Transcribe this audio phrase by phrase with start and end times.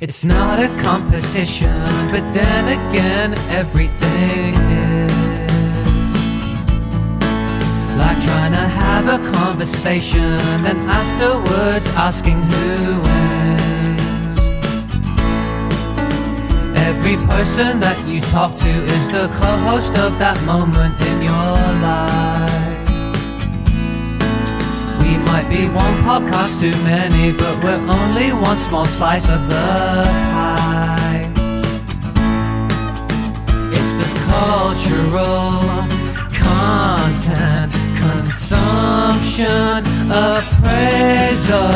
[0.00, 1.76] It's not a competition,
[2.10, 5.12] but then again, everything is.
[7.98, 14.38] Like trying to have a conversation, then afterwards asking who wins.
[16.88, 21.58] Every person that you talk to is the co host of that moment in your
[21.84, 22.29] life.
[25.32, 29.66] Might be one podcast too many, but we're only one small slice of the
[30.34, 31.30] pie.
[33.76, 35.86] It's the cultural
[36.34, 41.70] content consumption appraisal.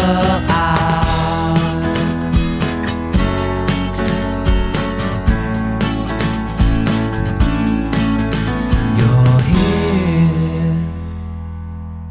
[8.99, 10.77] You're here.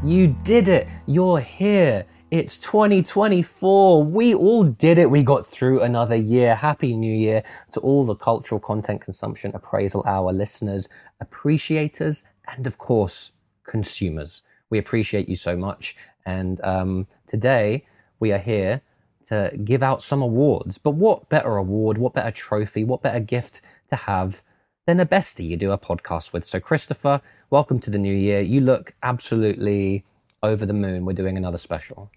[0.03, 0.87] You did it.
[1.05, 2.05] You're here.
[2.31, 4.05] It's 2024.
[4.05, 5.09] We all did it.
[5.09, 6.55] We got through another year.
[6.55, 10.87] Happy New Year to all the cultural content consumption appraisal hour listeners,
[11.19, 13.33] appreciators, and of course,
[13.65, 14.43] consumers.
[14.69, 15.97] We appreciate you so much.
[16.25, 17.85] And um, today
[18.21, 18.79] we are here
[19.25, 20.77] to give out some awards.
[20.77, 24.41] But what better award, what better trophy, what better gift to have
[24.85, 26.45] than a bestie you do a podcast with?
[26.45, 27.19] So, Christopher,
[27.49, 28.39] welcome to the new year.
[28.39, 30.05] You look absolutely
[30.43, 31.05] over the moon.
[31.05, 32.11] We're doing another special.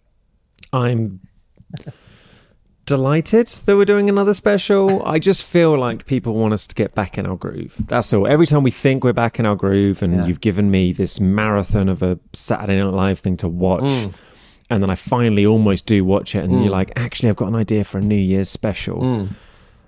[0.73, 1.21] I'm
[2.85, 5.05] delighted that we're doing another special.
[5.05, 7.77] I just feel like people want us to get back in our groove.
[7.87, 8.27] That's all.
[8.27, 10.27] Every time we think we're back in our groove, and Yeah.
[10.27, 13.83] you've given me this marathon of a Saturday Night Live thing to watch.
[13.83, 14.15] Mm.
[14.69, 17.47] And then I finally almost do watch it, and then you're like, actually, I've got
[17.49, 19.01] an idea for a New Year's special.
[19.01, 19.29] Mm.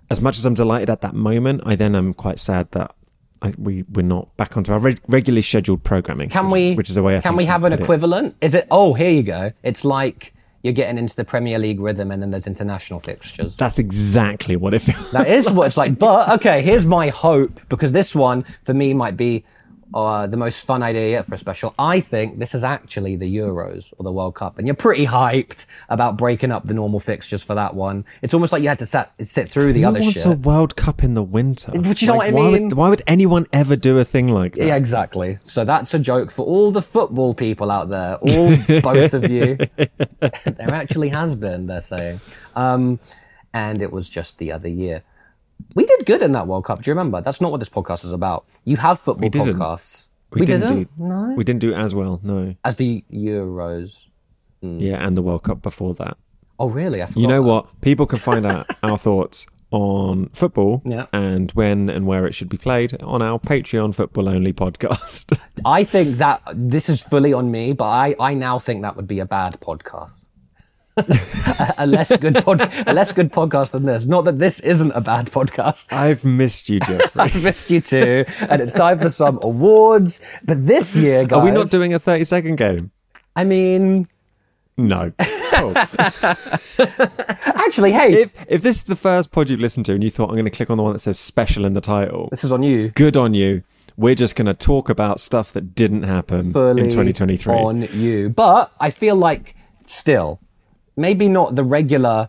[0.09, 2.95] As much as I'm delighted at that moment, I then am quite sad that
[3.43, 6.29] I, we we're not back onto our reg- regularly scheduled programming.
[6.29, 6.75] Can which, we?
[6.75, 7.17] Which is a way.
[7.17, 8.37] I can we have an equivalent?
[8.41, 8.67] Is it?
[8.71, 9.53] Oh, here you go.
[9.63, 13.57] It's like you're getting into the Premier League rhythm, and then there's international fixtures.
[13.57, 15.11] That's exactly what it feels.
[15.13, 15.99] That is what it's like.
[15.99, 19.45] But okay, here's my hope because this one for me might be
[19.95, 21.75] uh, the most fun idea yet for a special.
[21.79, 25.67] I think this is actually the Euros or the World Cup, and you're pretty hyped
[25.89, 28.05] about breaking up the normal fixtures for that one.
[28.21, 30.27] It's almost like you had to sat, sit through the Who other wants shit.
[30.27, 31.73] a World Cup in the winter?
[31.75, 32.69] But you know what I why mean?
[32.69, 34.67] Would, why would anyone ever do a thing like that?
[34.67, 35.39] Yeah, exactly.
[35.45, 39.57] So that's a joke for all the football people out there, all both of you.
[39.77, 42.21] there actually has been, they're saying.
[42.55, 43.01] Um,
[43.55, 45.03] and it was just the other year.
[45.75, 46.83] We did good in that World Cup.
[46.83, 47.21] Do you remember?
[47.21, 48.45] That's not what this podcast is about.
[48.65, 49.57] You have football didn't.
[49.57, 50.09] podcasts.
[50.33, 50.69] we, We didn't.
[50.77, 50.99] didn't?
[50.99, 51.35] do, No.
[51.37, 52.21] we didn't do as well.
[52.23, 54.05] No, As the Euros.
[54.63, 54.79] Hmm.
[54.81, 56.17] yeah, and the World Cup before that.
[56.59, 57.01] Oh, really?
[57.03, 57.21] I forgot.
[57.21, 57.49] You know that.
[57.49, 57.81] what?
[57.81, 61.07] People can find out our thoughts on football Yeah.
[61.13, 65.39] and when and where it should be played on our Patreon football only podcast.
[65.65, 69.07] I think that this is fully on me, but I, I now think that would
[69.07, 70.13] be a bad podcast.
[70.99, 74.05] A, a less good pod, a less good podcast than this.
[74.07, 75.93] Not that this isn't a bad podcast.
[75.93, 77.09] I've missed you, Jeffrey.
[77.23, 80.21] I've missed you too, and it's time for some awards.
[80.45, 82.91] But this year, guys, Are we not doing a thirty second game?
[83.37, 84.07] I mean,
[84.77, 85.13] No.
[85.55, 85.75] Cool.
[86.79, 90.29] actually, hey, if if this is the first pod you've listened to and you thought
[90.29, 92.53] I'm going to click on the one that says special in the title, this is
[92.53, 92.91] on you.
[92.91, 93.63] good on you.
[93.97, 97.53] We're just going to talk about stuff that didn't happen Fully in 2023.
[97.53, 98.29] on you.
[98.29, 100.39] But I feel like still,
[100.99, 102.29] maybe not the regular.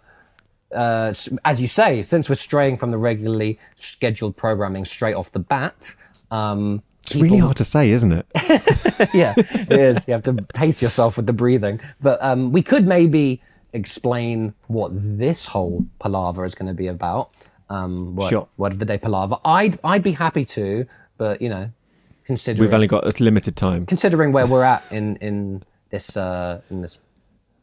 [0.73, 1.11] Uh,
[1.43, 5.95] as you say, since we're straying from the regularly scheduled programming straight off the bat,
[6.29, 8.25] um, It's really hard to say, isn't it?
[9.13, 10.07] yeah, it is.
[10.07, 11.79] You have to pace yourself with the breathing.
[11.99, 13.41] But um, we could maybe
[13.73, 17.31] explain what this whole palaver is going to be about.
[17.71, 18.47] Um, what, Sure.
[18.57, 19.37] Word of the day palaver.
[19.43, 20.85] I'd I'd be happy to,
[21.17, 21.71] but you know,
[22.25, 23.85] considering We've only got a limited time.
[23.87, 26.99] considering where we're at in in this uh, in this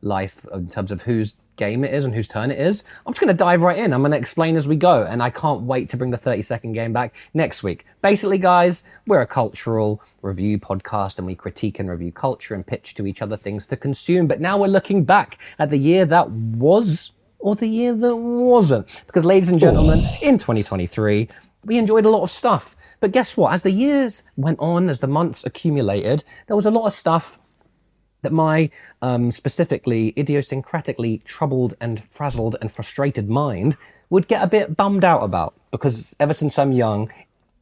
[0.06, 2.84] life in terms of whose game it is and whose turn it is.
[3.06, 3.92] I'm just going to dive right in.
[3.92, 6.42] I'm going to explain as we go, and I can't wait to bring the 30
[6.42, 7.86] second game back next week.
[8.02, 12.94] Basically, guys, we're a cultural review podcast, and we critique and review culture and pitch
[12.94, 14.26] to each other things to consume.
[14.26, 17.12] But now we're looking back at the year that was.
[17.38, 19.04] Or the year that wasn't.
[19.06, 20.18] Because, ladies and gentlemen, oh.
[20.22, 21.28] in 2023,
[21.64, 22.74] we enjoyed a lot of stuff.
[22.98, 23.52] But guess what?
[23.52, 27.38] As the years went on, as the months accumulated, there was a lot of stuff
[28.22, 28.70] that my
[29.02, 33.76] um, specifically idiosyncratically troubled and frazzled and frustrated mind
[34.10, 37.10] would get a bit bummed out about because ever since I'm young,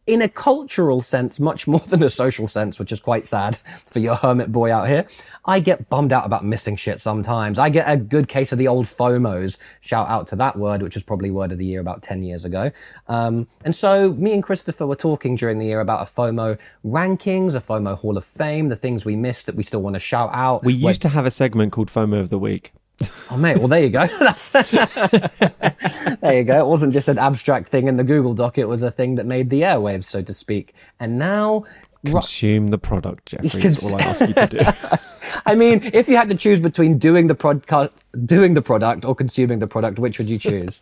[0.07, 3.99] in a cultural sense, much more than a social sense, which is quite sad for
[3.99, 5.07] your hermit boy out here,
[5.45, 7.59] I get bummed out about missing shit sometimes.
[7.59, 9.59] I get a good case of the old FOMOs.
[9.81, 12.45] Shout out to that word, which was probably word of the year about 10 years
[12.45, 12.71] ago.
[13.09, 17.55] Um, and so me and Christopher were talking during the year about a FOMO rankings,
[17.55, 20.31] a FOMO Hall of Fame, the things we missed that we still want to shout
[20.33, 20.65] out.
[20.65, 22.73] We used to have a segment called FOMO of the Week.
[23.31, 24.07] Oh mate, well there you go.
[24.19, 26.59] That's there you go.
[26.59, 29.27] It wasn't just an abstract thing in the Google Doc; it was a thing that
[29.27, 30.75] made the airwaves, so to speak.
[31.01, 31.65] And now,
[32.07, 33.63] Consume the product, Jeffrey.
[33.63, 34.99] Cons- That's all I ask you to do.
[35.47, 39.15] I mean, if you had to choose between doing the product, doing the product, or
[39.15, 40.81] consuming the product, which would you choose?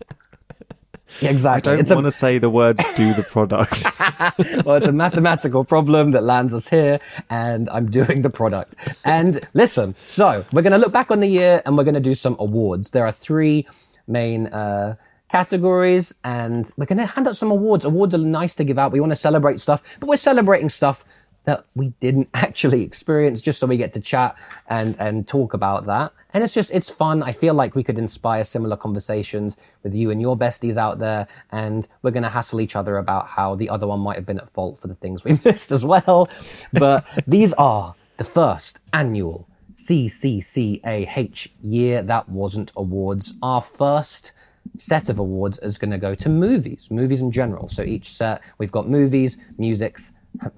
[1.20, 3.84] Yeah, I don't want to say the words "do the product."
[4.64, 7.00] well, it's a mathematical problem that lands us here,
[7.30, 8.74] and I'm doing the product.
[9.04, 12.00] And listen, so we're going to look back on the year and we're going to
[12.00, 12.90] do some awards.
[12.90, 13.66] There are three
[14.06, 14.96] main uh,
[15.30, 17.84] categories, and we're going to hand out some awards.
[17.84, 18.92] Awards are nice to give out.
[18.92, 21.04] We want to celebrate stuff, but we're celebrating stuff
[21.44, 24.36] that we didn't actually experience just so we get to chat
[24.68, 26.12] and and talk about that.
[26.34, 27.22] And it's just it's fun.
[27.22, 31.26] I feel like we could inspire similar conversations with you and your besties out there
[31.50, 34.38] and we're going to hassle each other about how the other one might have been
[34.38, 36.28] at fault for the things we missed as well.
[36.72, 43.34] But these are the first annual cccah year that wasn't awards.
[43.42, 44.32] Our first
[44.76, 47.68] set of awards is going to go to movies movies in general.
[47.68, 50.14] So each set we've got movies musics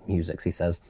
[0.07, 0.81] musics, he says.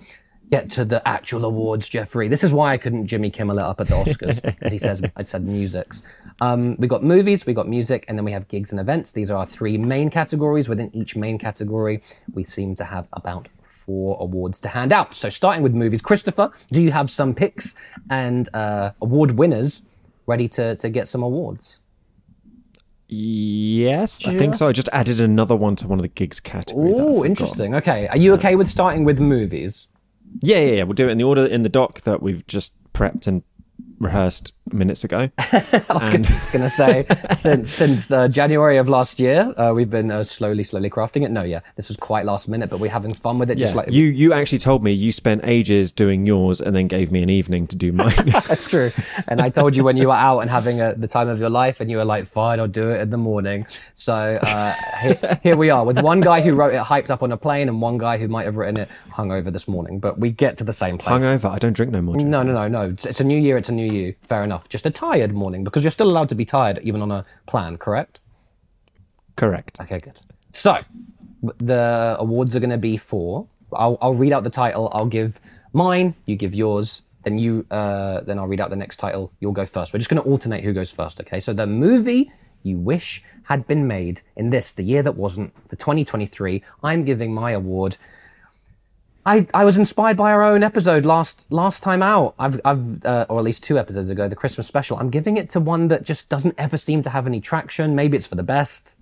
[0.51, 2.29] Get to the actual awards, Jeffrey.
[2.29, 5.03] This is why I couldn't Jimmy Kimmel it up at the Oscars, as he says.
[5.17, 6.03] I said musics.
[6.41, 9.13] Um, we got movies, we got music, and then we have gigs and events.
[9.13, 10.69] These are our three main categories.
[10.69, 12.03] Within each main category,
[12.35, 15.15] we seem to have about four awards to hand out.
[15.15, 17.75] So, starting with movies, Christopher, do you have some picks
[18.11, 19.83] and uh, award winners
[20.27, 21.81] ready to to get some awards?
[23.09, 24.69] Yes, I think so.
[24.69, 26.93] I just added another one to one of the gigs category.
[26.97, 27.75] Oh, interesting.
[27.75, 29.89] Okay, are you okay with starting with movies?
[30.41, 30.83] Yeah, yeah, yeah.
[30.85, 33.43] We'll do it in the order in the doc that we've just prepped and
[34.05, 35.31] rehearsed minutes ago.
[35.39, 37.07] I was going to say
[37.37, 41.31] since since uh, January of last year, uh, we've been uh, slowly, slowly crafting it.
[41.31, 43.59] No, yeah, this was quite last minute, but we're having fun with it.
[43.59, 47.11] Just like you, you actually told me you spent ages doing yours and then gave
[47.11, 48.15] me an evening to do mine.
[48.27, 48.93] that's true.
[49.27, 51.51] And I told you when you were out and having a, the time of your
[51.51, 55.41] life, and you were like, "Fine, I'll do it in the morning." So uh, here,
[55.43, 57.81] here we are with one guy who wrote it hyped up on a plane, and
[57.81, 59.99] one guy who might have written it hungover this morning.
[59.99, 61.23] But we get to the same place.
[61.23, 61.51] Hungover.
[61.51, 62.17] I don't drink no more.
[62.17, 62.89] No, no, no, no.
[62.89, 63.57] It's, it's a new year.
[63.57, 64.15] It's a new you.
[64.23, 64.69] Fair enough.
[64.69, 67.79] Just a tired morning because you're still allowed to be tired even on a plan.
[67.79, 68.21] Correct.
[69.37, 69.81] Correct.
[69.81, 70.21] Okay, good.
[70.53, 70.79] So,
[71.59, 73.47] the awards are going to be for.
[73.73, 74.89] I'll, I'll read out the title.
[74.93, 75.41] I'll give
[75.73, 76.15] mine.
[76.27, 77.03] You give yours.
[77.25, 77.67] Then you.
[77.71, 79.33] Uh, then I'll read out the next title.
[79.41, 79.93] You'll go first.
[79.93, 81.21] We're just going to alternate who goes first.
[81.21, 81.41] Okay.
[81.41, 82.33] So the movie
[82.63, 86.63] you wish had been made in this, the year that wasn't, for 2023.
[86.83, 87.97] I'm giving my award.
[89.27, 92.35] I, I was inspired by our own episode last last time out.
[92.39, 94.99] I've I've uh, or at least two episodes ago, the Christmas special.
[94.99, 97.95] I'm giving it to one that just doesn't ever seem to have any traction.
[97.95, 98.97] Maybe it's for the best.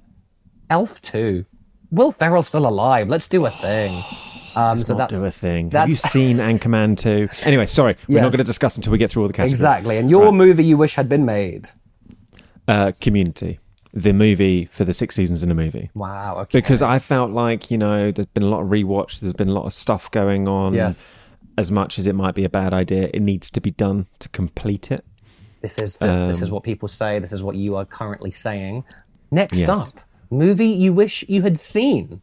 [0.70, 1.44] Elf two.
[1.90, 3.08] Will Ferrell's still alive.
[3.08, 4.02] Let's do a thing.
[4.54, 5.70] Um, so Not that's do a thing.
[5.70, 7.26] Have you seen Anchorman 2?
[7.46, 7.96] Anyway, sorry.
[8.06, 9.52] We're not going to discuss until we get through all the categories.
[9.52, 9.96] exactly.
[9.96, 11.69] And your movie you wish had been made.
[12.69, 13.60] Uh, Community.
[13.94, 15.90] The movie for the six seasons in a movie.
[15.94, 16.36] Wow.
[16.40, 16.58] Okay.
[16.58, 19.52] Because I felt like, you know, there's been a lot of rewatch, there's been a
[19.52, 20.72] lot of stuff going on.
[20.74, 21.12] Yes.
[21.58, 24.28] As much as it might be a bad idea, it needs to be done to
[24.30, 25.04] complete it.
[25.60, 27.18] This is the, this is Um, what people say.
[27.18, 28.84] This is what you are currently saying.
[29.30, 29.68] Next Yes.
[29.68, 30.00] up,
[30.30, 32.22] movie you wish you had seen.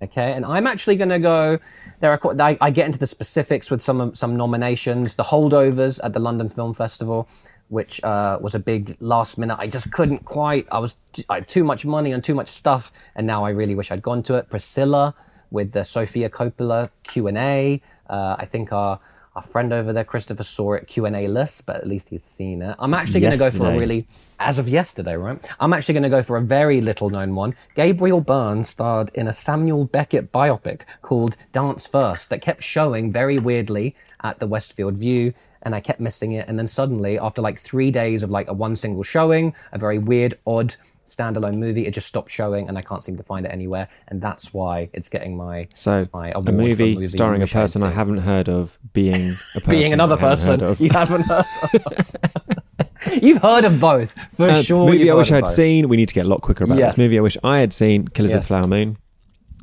[0.00, 1.58] Okay, and I'm actually going to go.
[1.98, 5.16] There are quite- I, I get into the specifics with some some nominations.
[5.16, 7.28] The holdovers at the London Film Festival,
[7.68, 9.56] which uh, was a big last minute.
[9.58, 10.66] I just couldn't quite.
[10.70, 13.50] I was t- I had too much money and too much stuff, and now I
[13.50, 14.48] really wish I'd gone to it.
[14.50, 15.14] Priscilla
[15.50, 17.82] with the Sofia Coppola Q and A.
[18.08, 19.00] Uh, I think our
[19.38, 22.24] our friend over there, Christopher, saw it Q and A list, but at least he's
[22.24, 22.74] seen it.
[22.78, 24.08] I'm actually going to go for a really,
[24.40, 25.38] as of yesterday, right?
[25.60, 27.54] I'm actually going to go for a very little known one.
[27.76, 33.38] Gabriel Byrne starred in a Samuel Beckett biopic called Dance First that kept showing very
[33.38, 35.32] weirdly at the Westfield Vue.
[35.62, 36.46] And I kept missing it.
[36.48, 39.98] And then suddenly, after like three days of like a one single showing, a very
[39.98, 40.76] weird, odd
[41.08, 43.88] standalone movie, it just stopped showing and I can't seem to find it anywhere.
[44.08, 47.90] And that's why it's getting my, So, my a movie, movie starring a person I
[47.90, 50.80] haven't heard of being a person being another person heard of.
[50.80, 52.06] you haven't heard of.
[53.22, 54.90] You've heard of both, for Uh, sure.
[54.90, 55.54] movie I wish I of had both.
[55.54, 55.88] seen.
[55.88, 56.92] We need to get a lot quicker about Yes.
[56.94, 57.16] this movie.
[57.18, 58.44] I wish I had seen Killers of Yes.
[58.44, 58.98] the Flower Moon.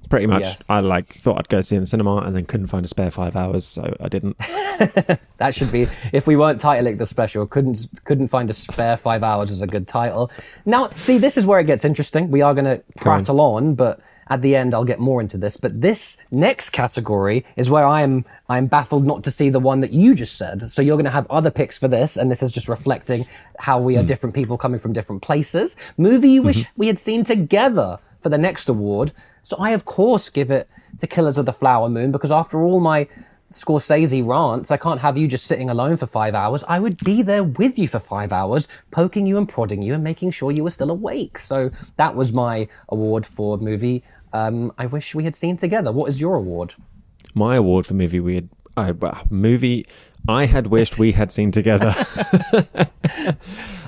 [0.10, 0.64] Pretty much, Yes.
[0.70, 3.12] I like thought I'd go see in the cinema and then couldn't find a spare
[3.12, 4.38] five hours, so I didn't.
[5.38, 9.24] That should be if we weren't titling the special, couldn't couldn't find a spare five
[9.24, 10.32] hours as a good title.
[10.66, 12.32] Now, see, this is where it gets interesting.
[12.32, 15.58] We are going to prattle on, but at the end, I'll get more into this.
[15.58, 19.82] But this next category is where I am I'm baffled not to see the one
[19.82, 20.72] that you just said.
[20.72, 23.28] So you're going to have other picks for this, and this is just reflecting
[23.60, 24.08] how we are hmm.
[24.08, 25.76] different people coming from different places.
[25.98, 26.48] Movie you mm-hmm.
[26.48, 29.12] wish we had seen together for the next award.
[29.46, 30.68] So I of course give it
[31.00, 33.08] to Killers of the Flower Moon because after all my
[33.52, 34.70] Scorsese rants.
[34.70, 36.64] I can't have you just sitting alone for five hours.
[36.68, 40.04] I would be there with you for five hours, poking you and prodding you and
[40.04, 41.38] making sure you were still awake.
[41.38, 44.04] So that was my award for movie.
[44.34, 45.92] Um, I wish we had seen together.
[45.92, 46.76] What is your award?
[47.34, 49.88] My award for movie we had, I, well, movie
[50.28, 51.96] I had wished we had seen together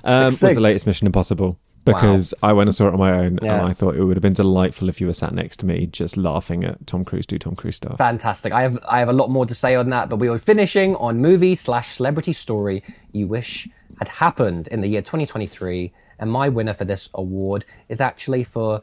[0.03, 1.59] um, was the latest Mission Impossible
[1.93, 3.59] because I went and saw it on my own Yeah.
[3.59, 5.87] and I thought it would have been delightful if you were sat next to me
[5.87, 7.97] just laughing at Tom Cruise do Tom Cruise stuff.
[7.97, 8.53] Fantastic.
[8.53, 10.95] I have I have a lot more to say on that, but we were finishing
[10.97, 13.67] on movie slash celebrity story you wish
[13.99, 18.81] had happened in the year 2023, and my winner for this award is actually for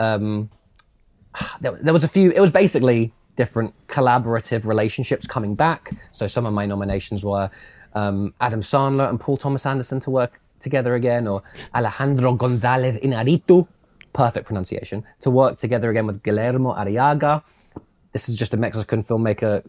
[0.00, 0.50] um,
[1.60, 2.30] there, there was a few.
[2.32, 5.90] It was basically different collaborative relationships coming back.
[6.12, 7.50] So some of my nominations were
[7.94, 11.42] um, Adam Sandler and Paul Thomas Anderson to work together again, or
[11.74, 13.66] Alejandro González Inarritu,
[14.12, 17.42] perfect pronunciation, to work together again with Guillermo Arriaga.
[18.12, 19.62] This is just a Mexican filmmaker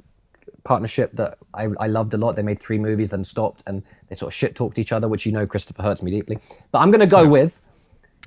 [0.63, 2.35] partnership that I, I loved a lot.
[2.35, 5.25] They made three movies, then stopped, and they sort of shit talked each other, which
[5.25, 6.39] you know, Christopher hurts me deeply.
[6.71, 7.61] But I'm going to go with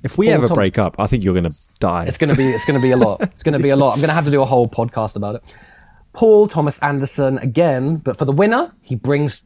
[0.03, 2.05] If we ever Tom- break up, I think you're going to die.
[2.05, 3.21] it's gonna be it's gonna be a lot.
[3.21, 3.93] It's gonna be a lot.
[3.93, 5.43] I'm gonna have to do a whole podcast about it.
[6.13, 9.43] Paul Thomas Anderson again, but for the winner, he brings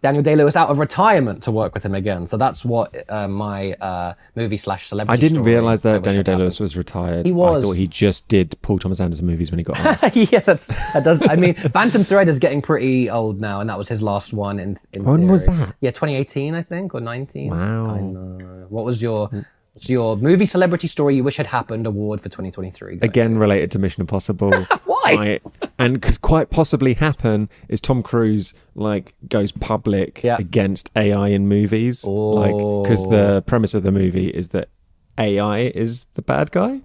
[0.00, 2.26] Daniel Day Lewis out of retirement to work with him again.
[2.26, 5.18] So that's what uh, my uh, movie slash celebrity.
[5.18, 7.26] I didn't realize that Daniel Day Lewis was retired.
[7.26, 7.64] He was.
[7.64, 10.10] I thought he just did Paul Thomas Anderson movies when he got on.
[10.14, 11.22] yeah, that's that does.
[11.28, 14.60] I mean, Phantom Thread is getting pretty old now, and that was his last one.
[14.60, 15.74] In, in When was that?
[15.80, 17.50] Yeah, 2018, I think, or 19.
[17.50, 17.90] Wow.
[17.90, 18.66] I know.
[18.68, 19.30] What was your
[19.78, 22.96] what's your movie celebrity story you wish had happened award for 2023?
[22.96, 23.04] Go.
[23.04, 24.50] Again, related to Mission Impossible.
[24.84, 24.98] Why?
[25.06, 25.40] I-
[25.78, 30.36] and could quite possibly happen is Tom Cruise like goes public Yeah.
[30.40, 32.02] against AI in movies.
[32.04, 34.68] Like because the premise of the movie is that
[35.16, 36.80] AI is the bad guy,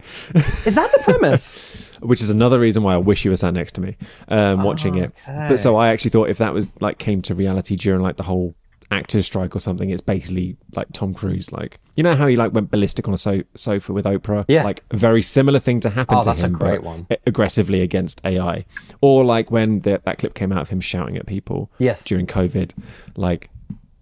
[0.66, 1.56] Is that the premise?
[2.02, 3.96] which is another reason why I wish you were sat next to me
[4.28, 5.12] um, watching it.
[5.26, 8.24] But so I actually thought if that was like came to reality during like the
[8.24, 8.54] whole
[8.94, 11.52] actors strike or something, it's basically like Tom Cruise.
[11.52, 14.46] Like you know how he like went ballistic on a so- sofa with Oprah.
[14.48, 14.64] Yeah.
[14.64, 16.54] like a very similar thing to happen Oh, to that's a him.
[16.54, 17.08] great one.
[17.28, 18.66] Aggressively against AI,
[19.02, 21.72] or like when the, that clip came out of him shouting at people.
[21.80, 22.04] Yes.
[22.06, 22.72] during COVID,
[23.18, 23.50] like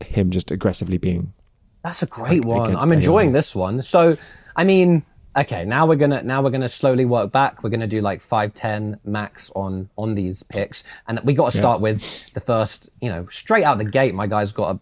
[0.01, 1.33] him just aggressively being.
[1.83, 2.75] That's a great Like, one.
[2.75, 3.33] I'm enjoying AI.
[3.33, 3.81] this one.
[3.81, 4.15] So,
[4.55, 5.03] I mean,
[5.35, 7.63] okay, now we're gonna now we're gonna slowly work back.
[7.63, 11.57] We're gonna do like five, ten max on on these picks, and we got to
[11.57, 12.89] start with the first.
[13.01, 14.79] You know, straight out the gate, my guy's got a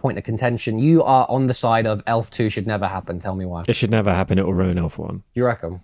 [0.00, 0.78] point of contention.
[0.78, 3.18] You are on the side of Elf Two should never happen.
[3.18, 3.64] Tell me why.
[3.68, 4.38] It should never happen.
[4.38, 5.22] It will ruin Elf One.
[5.34, 5.80] You reckon?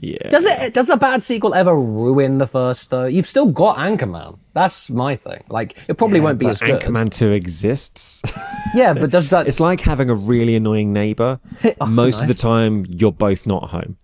[0.00, 0.28] Yeah.
[0.30, 0.74] Does it?
[0.74, 2.90] Does a bad sequel ever ruin the first?
[2.90, 4.38] Though you've still got Anchorman.
[4.54, 5.42] That's my thing.
[5.48, 6.80] Like it probably won't be as good.
[6.80, 8.22] Anchorman Two exists.
[8.74, 9.48] Yeah, but does that?
[9.48, 11.40] It's like having a really annoying neighbor.
[11.80, 13.96] Oh, Most of the time, you're both not home.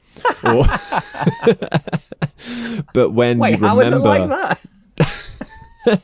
[0.42, 0.64] Or-
[2.94, 4.58] but when Wait, you how is remember, it like
[5.84, 6.00] that?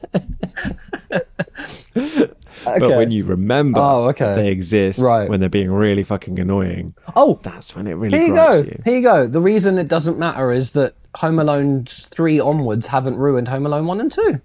[2.64, 4.34] But when you remember, Oh, okay.
[4.34, 5.00] they exist.
[5.00, 5.28] Right.
[5.28, 8.52] When they're being really fucking annoying, Oh, that's when it really Here you go.
[8.54, 8.78] you.
[8.84, 9.26] Here you go.
[9.26, 13.86] The reason it doesn't matter is that Home Alone 3 onwards haven't ruined Home Alone
[13.86, 14.40] 1 and 2.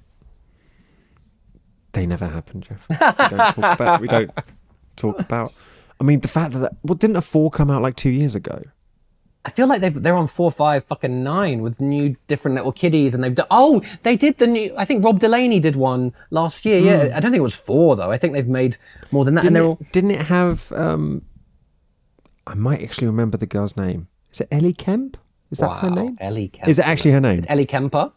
[1.93, 2.85] They never happened, Jeff.
[2.89, 4.01] We don't talk about.
[4.01, 4.31] We don't
[4.97, 5.53] talk about.
[5.99, 8.35] I mean, the fact that, that well, didn't a four come out like two years
[8.35, 8.61] ago?
[9.45, 13.13] I feel like they've, they're on 4, 5, fucking 9 with new different little kiddies
[13.13, 13.45] and they've done.
[13.51, 14.73] Oh, they did the new.
[14.75, 16.79] I think Rob Delaney did one last year.
[16.79, 17.15] Yeah.
[17.15, 18.11] I don't think it was 4, though.
[18.11, 18.77] I think they've made
[19.11, 19.41] more than that.
[19.41, 19.47] Hmm.
[19.47, 19.77] Didn't, and they're all.
[19.79, 20.71] it, didn't it have?
[20.71, 21.21] um
[22.47, 24.07] I might actually remember the girl's name.
[24.33, 25.17] Is it Ellie Kemp?
[25.51, 26.17] Is that her name?
[26.19, 26.69] Ellie Kemper.
[26.69, 27.39] Is it actually her name?
[27.39, 28.11] It's Ellie Kemper.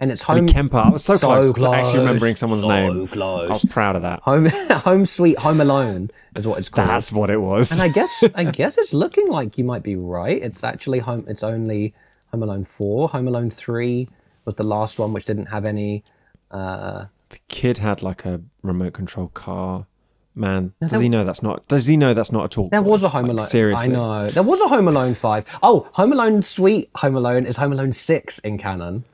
[0.00, 0.46] And it's Home.
[0.48, 0.78] Kemper.
[0.78, 3.06] I was so, So close, to actually remembering someone's So name.
[3.08, 3.46] close.
[3.48, 4.20] I was proud of that.
[4.22, 6.88] Home, Home Sweet Home Alone is what it's called.
[6.88, 7.70] That's what it was.
[7.70, 10.42] And I guess I guess it's looking like you might be right.
[10.42, 11.26] It's actually home.
[11.28, 11.92] It's only
[12.32, 13.08] Home Alone four.
[13.10, 14.08] Home Alone three
[14.46, 16.02] was the last one, which didn't have any.
[16.50, 19.86] Uh, the kid had like a remote control car.
[20.34, 21.66] Man, does there- he know that's not?
[21.68, 22.70] Does he know that's not at all?
[22.70, 23.46] there was a Home Like, Alone.
[23.48, 25.44] Seriously, I know there was a Home Alone five.
[25.62, 29.04] Oh, Home Alone Sweet Home Alone is Home Alone six in canon.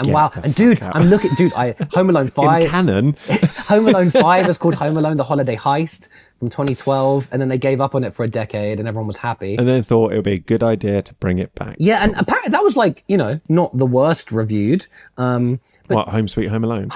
[0.00, 0.96] And Get wow, and dude, out.
[0.96, 1.52] I'm looking, dude.
[1.52, 2.68] I Home Alone In five.
[2.70, 3.16] canon,
[3.68, 7.58] Home Alone 5 is called Home Alone The Holiday Heist from 2012, and then they
[7.58, 9.56] gave up on it for a decade, and everyone was happy.
[9.56, 11.76] and then thought it would be a good idea to bring it back.
[11.78, 14.86] yeah, and apparently that was like, you know, not the worst reviewed.
[15.18, 16.08] Um, What?
[16.08, 16.88] Home Sweet Home Alone.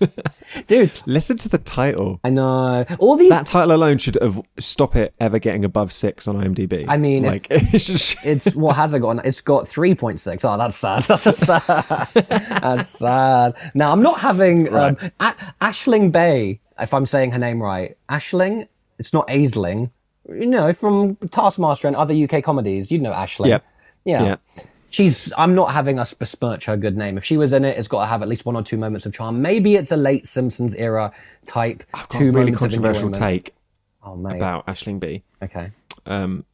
[0.66, 2.20] dude, Listen to the title.
[2.24, 2.84] I know.
[2.98, 3.30] All these.
[3.30, 6.84] That title alone should have stop it ever getting above six on IMDb.
[6.88, 9.24] I mean, if- like it's just it's what has it got?
[9.24, 10.44] It's got 3.6.
[10.44, 11.02] Oh, that's sad.
[11.02, 12.08] That's a sad.
[12.14, 13.54] that's sad.
[13.74, 17.96] Now, I'm not having um, A- Ashling Bea, if I'm saying her name right.
[18.08, 18.68] Ashling?
[18.98, 19.90] It's not Aisling.
[20.28, 22.90] You know, from Taskmaster and other UK comedies.
[22.90, 23.48] You know Ashling.
[23.48, 23.64] Yep.
[24.04, 24.24] Yeah.
[24.24, 24.36] Yeah.
[24.90, 25.32] She's.
[25.36, 27.16] I'm not having us besmirch her good name.
[27.18, 29.06] If she was in it, it's got to have at least one or two moments
[29.06, 29.42] of charm.
[29.42, 31.12] Maybe it's a late Simpsons era
[31.46, 31.82] type.
[31.94, 33.44] I've got two a really moments of controversial enjoyment.
[33.44, 33.54] take
[34.02, 34.36] Oh mate.
[34.36, 35.22] about Ashling B.
[35.42, 35.72] Okay.
[36.06, 36.44] Um,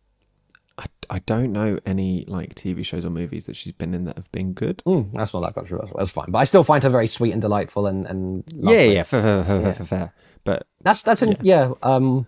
[0.79, 4.17] I, I don't know any like TV shows or movies that she's been in that
[4.17, 4.83] have been good.
[4.87, 5.97] Mm, that's not that controversial.
[5.99, 6.31] That's fine.
[6.31, 8.95] But I still find her very sweet and delightful and and Yeah, lovely.
[8.95, 10.13] yeah, fair, fair, fair, fair, fair, fair.
[10.45, 11.73] But That's that's in, yeah.
[11.83, 12.27] Um,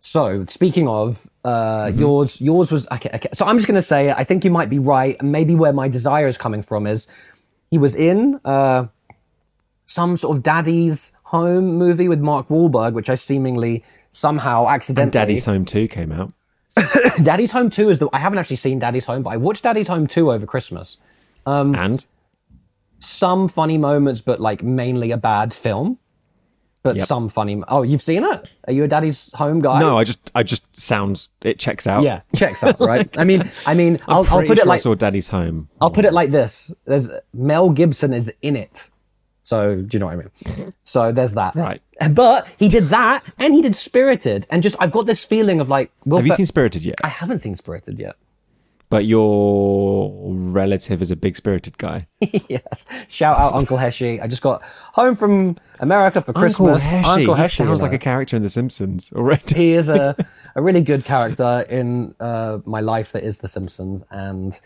[0.00, 3.28] so speaking of uh, yours, yours was okay, okay.
[3.32, 6.26] So I'm just gonna say I think you might be right, maybe where my desire
[6.26, 7.06] is coming from is
[7.70, 8.86] he was in uh,
[9.86, 15.04] some sort of Daddy's Home movie with Mark Wahlberg, which I seemingly somehow accidentally.
[15.04, 16.32] and Daddy's Home 2 came out.
[17.22, 18.08] Daddy's Home Two is the.
[18.12, 20.98] I haven't actually seen Daddy's Home, but I watched Daddy's Home Two over Christmas.
[21.46, 22.04] Um, and
[22.98, 25.98] Some funny moments, but like mainly a bad film.
[26.88, 27.06] But Yep.
[27.06, 27.62] some funny.
[27.68, 28.48] Oh, you've seen it?
[28.66, 29.78] Are you a Daddy's Home guy?
[29.80, 32.02] no, I just I just sounds it checks out.
[32.02, 33.08] Yeah, checks out, right?
[33.18, 35.68] I mean, I mean, I'll, I'll put it like I saw Daddy's Home.
[35.80, 38.88] I'll put it like this: There's Mel Gibson is in it,
[39.42, 40.72] so do you know what I mean?
[40.84, 41.82] So there's that, Right.
[42.12, 45.68] But he did that, and he did Spirited, and just I've got this feeling of
[45.68, 46.94] like, Will Have you seen Spirited yet?
[47.04, 48.16] I haven't seen Spirited yet.
[48.90, 52.06] But your relative is a big Spirited guy.
[52.48, 52.86] yes.
[53.08, 54.22] Shout out Uncle Heshi.
[54.22, 54.62] I just got
[54.94, 56.82] home from America for Christmas.
[56.92, 57.56] Uncle Heshi.
[57.58, 57.96] he you sounds like know.
[57.96, 59.54] a character in The Simpsons already.
[59.54, 60.16] he is a,
[60.54, 64.58] a really good character in uh, my life that is The Simpsons, and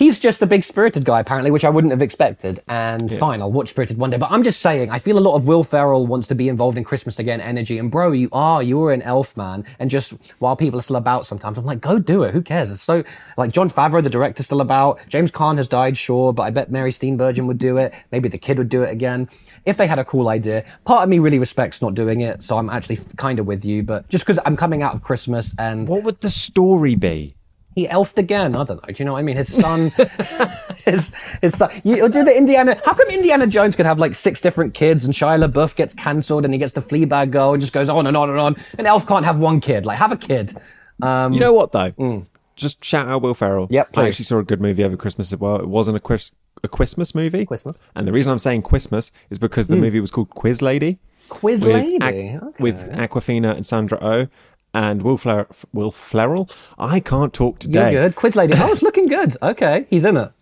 [0.00, 2.58] he's just a big spirited guy apparently, which I wouldn't have expected.
[2.66, 4.16] And fine, I'll watch Spirited one day.
[4.16, 6.76] But I'm just saying, I feel a lot of Will Ferrell wants to be involved
[6.78, 10.14] in Christmas again energy, and bro, you are, you were an elf man, and just
[10.40, 12.32] while people are still about, sometimes I'm like, go do it.
[12.32, 12.70] Who cares?
[12.70, 13.04] It's so
[13.36, 14.98] like Jon Favreau, the director's still about.
[15.08, 17.92] James Caan has died, sure, but I bet Mary Steenburgen would do it.
[18.10, 19.28] Maybe the kid would do it again.
[19.66, 22.56] If they had a cool idea, part of me really respects not doing it, so
[22.56, 23.82] I'm actually kind of with you.
[23.82, 27.36] But just because I'm coming out of Christmas and What would the story be?
[27.74, 28.56] He elfed again.
[28.56, 28.92] I don't know.
[28.92, 29.36] Do you know what I mean?
[29.36, 29.90] His son,
[30.84, 31.70] his his son.
[31.84, 32.80] You do the Indiana.
[32.84, 36.44] How come Indiana Jones could have like six different kids and Shia LaBeouf gets cancelled
[36.44, 38.56] and he gets the Fleabag girl and just goes on and on and on.
[38.76, 39.86] And Elf can't have one kid.
[39.86, 40.56] Like have a kid.
[41.02, 42.26] Um, You know what though?
[42.56, 43.68] Just shout out Will Ferrell.
[43.70, 45.56] Yep, I actually saw a good movie over Christmas as well.
[45.56, 46.30] It wasn't a Chris,
[46.62, 47.46] a Christmas movie.
[47.46, 47.78] Christmas.
[47.94, 50.98] And the reason I'm saying Christmas is because the movie was called Quiz Lady.
[51.30, 51.96] Quiz with, lady.
[52.04, 52.38] Okay.
[52.58, 54.26] with Awkwafina and Sandra Oh
[54.74, 56.48] and Will, Fler- Will Ferrell.
[56.78, 57.92] I can't talk today.
[57.92, 58.16] You're good.
[58.16, 58.54] Quiz lady.
[58.56, 59.36] Oh, it's looking good.
[59.42, 60.32] Okay, he's in it.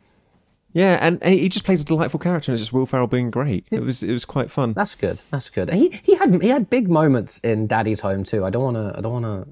[0.75, 3.31] Yeah, and, and he just plays a delightful character, and it's just Will Ferrell being
[3.31, 3.67] great.
[3.71, 4.75] It was it was quite fun.
[4.75, 5.21] That's good.
[5.31, 5.73] That's good.
[5.73, 8.45] He he had he had big moments in Daddy's Home too.
[8.45, 8.95] I don't want to.
[8.97, 9.51] I don't want to.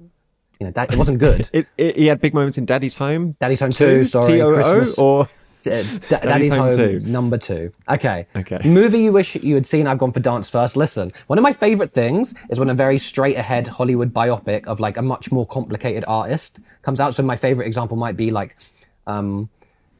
[0.61, 1.51] You know, it wasn't good.
[1.53, 3.37] It, it, he had big moments in Daddy's Home.
[3.41, 4.05] Daddy's Home Two.
[4.05, 4.99] Sorry, T-O-O, Christmas.
[4.99, 5.29] or
[5.67, 7.01] Uh, Da- Daddy's, Home Home, two.
[7.01, 7.73] number two.
[7.89, 8.27] Okay.
[8.37, 8.61] Okay.
[8.65, 9.87] Movie you wish you had seen.
[9.87, 10.77] I've gone for Dance First.
[10.77, 14.81] Listen, one of my favorite things is when a very straight ahead Hollywood biopic of
[14.81, 17.15] like a much more complicated artist comes out.
[17.15, 18.57] So my favorite example might be like
[19.07, 19.49] um,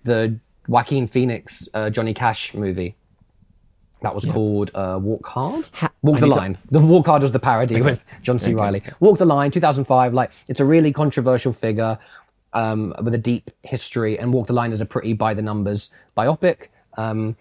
[0.05, 2.95] the Joaquin Phoenix uh, Johnny Cash movie.
[4.03, 5.71] That was called uh, Walk Hard.
[6.03, 6.59] Walk I the need to- Line.
[6.71, 8.53] The Walk Hard was the parody with John C.
[8.55, 8.83] Reilly.
[9.01, 10.13] Walk the Line, 2005.
[10.13, 11.99] Like it's a really controversial figure
[12.57, 15.91] um, with a deep history, and Walk the Line is a pretty by the numbers
[16.17, 16.69] biopic.
[16.97, 17.37] Um,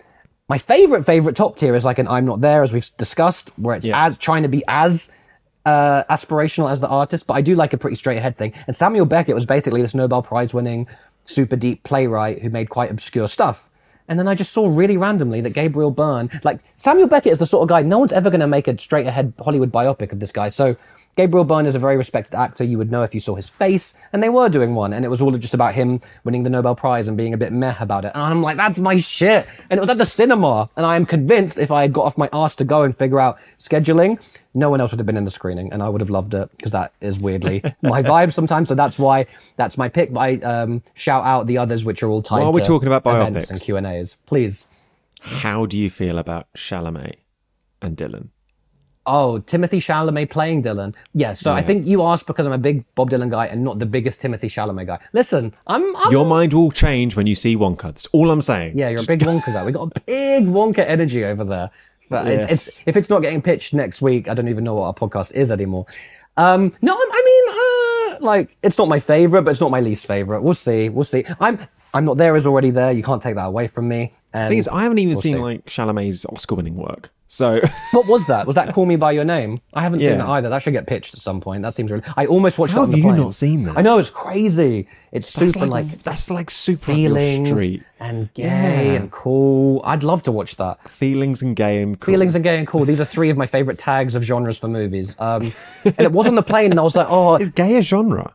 [0.47, 3.75] my favorite, favorite top tier is like an I'm Not There, as we've discussed, where
[3.75, 4.05] it's Yeah.
[4.05, 5.11] as trying to be as
[5.65, 8.53] uh, aspirational as the artist, but I do like a pretty straight ahead thing.
[8.67, 10.87] And Samuel Beckett was basically this Nobel Prize winning,
[11.23, 13.69] super deep playwright who made quite obscure stuff.
[14.07, 17.47] And then I just saw really randomly that Gabriel Byrne, like Samuel Beckett is the
[17.47, 20.19] sort of guy, no one's ever going to make a straight ahead Hollywood biopic of
[20.19, 20.49] this guy.
[20.49, 20.75] So
[21.15, 22.63] Gabriel Byrne is a very respected actor.
[22.65, 23.93] You would know if you saw his face.
[24.11, 24.91] And they were doing one.
[24.91, 27.53] And it was all just about him winning the Nobel Prize and being a bit
[27.53, 28.11] meh about it.
[28.13, 29.47] And I'm like, that's my shit.
[29.69, 30.69] And it was at the cinema.
[30.75, 33.19] And I am convinced if I had got off my ass to go and figure
[33.19, 34.21] out scheduling,
[34.53, 35.71] no one else would have been in the screening.
[35.71, 38.67] And I would have loved it because that is weirdly my vibe sometimes.
[38.67, 39.25] So that's why
[39.55, 40.11] that's my pick.
[40.11, 42.87] But I um, shout out the others, which are all tied While we're to talking
[42.87, 43.49] about biopics.
[43.49, 44.15] and Q&As.
[44.25, 44.67] Please.
[45.21, 47.15] how do you feel about Chalamet
[47.81, 48.29] and Dylan?
[49.07, 50.95] Oh, Timothée Chalamet playing Dylan.
[51.13, 53.77] Yeah, so I think you asked because I'm a big Bob Dylan guy and not
[53.77, 54.99] the biggest Timothée Chalamet guy.
[55.13, 57.83] Listen, I'm, I'm Your mind will change when you see Wonka.
[57.83, 58.77] That's all I'm saying.
[58.77, 59.63] yeah, you're a big Wonka guy.
[59.63, 61.69] We got a big Wonka energy over there.
[62.09, 62.51] But Yes.
[62.67, 65.33] it's if it's not getting pitched next week, I don't even know what our podcast
[65.33, 65.85] is anymore.
[66.37, 69.81] Um, no, I'm- I mean, uh, like it's not my favorite, but it's not my
[69.81, 70.41] least favorite.
[70.41, 70.89] We'll see.
[70.89, 71.25] We'll see.
[71.39, 71.59] I'm
[71.95, 72.91] I'm not there is already there.
[72.91, 74.13] You can't take that away from me.
[74.33, 75.41] And thing is, I haven't even we'll seen see.
[75.41, 77.09] like Chalamet's Oscar-winning work.
[77.27, 77.59] So
[77.91, 78.45] What was that?
[78.45, 79.61] Was that Call Me by Your Name?
[79.75, 80.49] I haven't seen that either.
[80.49, 81.63] That should get pitched at some point.
[81.63, 82.03] That seems really.
[82.17, 83.17] I almost watched How it on have the you plane.
[83.17, 83.77] not seen that?
[83.77, 84.87] I know it's crazy.
[85.11, 88.99] It's that's super like, like, that's like super feelings and gay Yeah.
[88.99, 89.81] and cool.
[89.85, 90.87] I'd love to watch that.
[90.89, 92.13] Feelings and gay and cool.
[92.13, 92.83] Feelings and gay and cool.
[92.85, 95.15] These are three of my favorite tags of genres for movies.
[95.19, 95.53] Um,
[95.85, 98.33] and it was on the plane, and I was like, oh, Is gay a genre?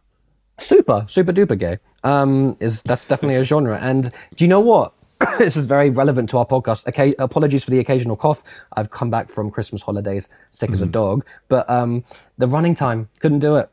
[0.58, 1.78] super, super duper gay.
[2.04, 3.78] Um, is that's definitely a genre.
[3.78, 4.92] And do you know what?
[5.38, 6.86] this is very relevant to our podcast.
[6.88, 8.42] Okay, apologies for the occasional cough.
[8.72, 12.04] I've come back from Christmas holidays sick as a dog, but um,
[12.38, 13.70] the running time couldn't do it.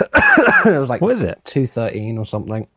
[0.00, 1.40] it was like What is it?
[1.44, 2.68] Two thirteen or something.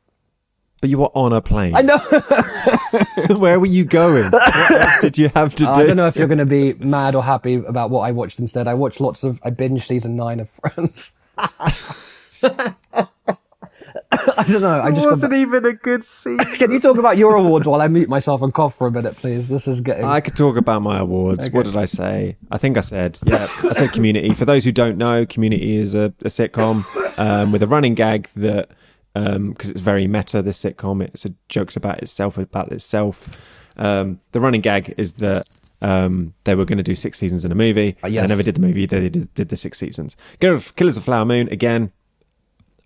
[0.80, 1.76] But you were on a plane.
[1.76, 1.98] I know.
[3.40, 4.32] Where were you going?
[4.32, 5.70] What else did you have to do?
[5.70, 8.38] I don't know if you're going to be mad or happy about what I watched
[8.40, 8.68] instead.
[8.68, 9.40] I watched lots of.
[9.44, 11.14] I binged season nine of Friends.
[14.38, 14.80] I don't know.
[14.80, 16.38] I It just got wasn't even a good scene.
[16.38, 19.16] Can you talk about your awards while I mute myself and cough for a minute,
[19.18, 19.50] please?
[19.50, 20.06] This is getting.
[20.06, 21.50] I could talk about my awards.
[21.50, 22.38] What did I say?
[22.52, 24.34] I think I said, yeah, I said Community.
[24.34, 26.84] For those who don't know, Community is a, a sitcom
[27.20, 28.70] um, with a running gag that,
[29.14, 33.42] because it's very meta, this sitcom, it's a jokes about itself, about itself.
[33.78, 35.48] Um, the running gag is that
[35.82, 37.96] um, they were going to do six seasons in a movie.
[38.04, 38.24] Uh, yes.
[38.24, 40.16] They never did the movie, they did, did the six seasons.
[40.40, 41.92] Killers Killers of Flower Moon, again,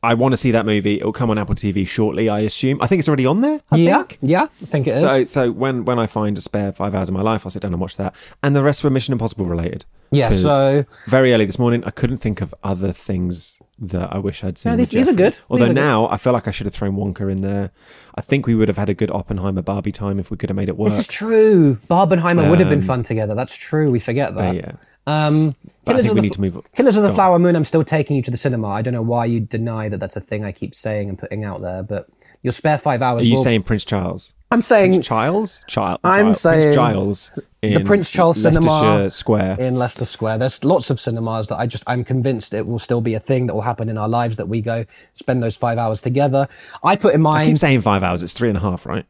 [0.03, 0.95] I want to see that movie.
[0.95, 2.81] It'll come on Apple TV shortly, I assume.
[2.81, 3.61] I think it's already on there.
[3.71, 4.17] I yeah, think.
[4.21, 5.01] yeah, I think it is.
[5.01, 7.61] So, so when when I find a spare five hours of my life, I'll sit
[7.61, 8.15] down and watch that.
[8.41, 9.85] And the rest were Mission Impossible related.
[10.13, 10.31] Yeah.
[10.31, 14.57] so- very early this morning, I couldn't think of other things that I wish I'd
[14.57, 14.71] seen.
[14.73, 15.37] No, these- these are good.
[15.49, 15.75] Although are good.
[15.75, 17.71] now I feel like I should have thrown Wonka in there.
[18.15, 20.57] I think we would have had a good Oppenheimer Barbie time if we could have
[20.57, 20.89] made it work.
[20.89, 21.75] this is true.
[21.89, 23.35] Barbenheimer would have been Um, fun together.
[23.35, 23.89] That's true.
[23.91, 24.55] We forget that.
[24.55, 24.71] Yeah.
[25.07, 26.71] Um, But I Killers think of we the need to move.
[26.73, 27.13] Killers of the.
[27.13, 27.55] Flower Moon.
[27.55, 28.69] I'm still taking you to the cinema.
[28.69, 31.43] I don't know why you deny that that's a thing I keep saying and putting
[31.43, 32.07] out there, but
[32.43, 33.23] your spare five hours.
[33.23, 34.33] Are you will- saying Prince Charles?
[34.53, 35.63] I'm saying Prince Charles?
[35.67, 35.99] Child.
[36.03, 39.55] I'm Child- saying Prince Giles in the Prince Charles Cinema Square.
[39.61, 40.39] in Leicester Square.
[40.39, 43.47] There's lots of cinemas that I just I'm convinced it will still be a thing
[43.47, 44.83] that will happen in our lives that we go
[45.13, 46.49] spend those five hours together.
[46.83, 48.23] I put in I mind keep saying five hours.
[48.23, 49.05] It's three and a half, right?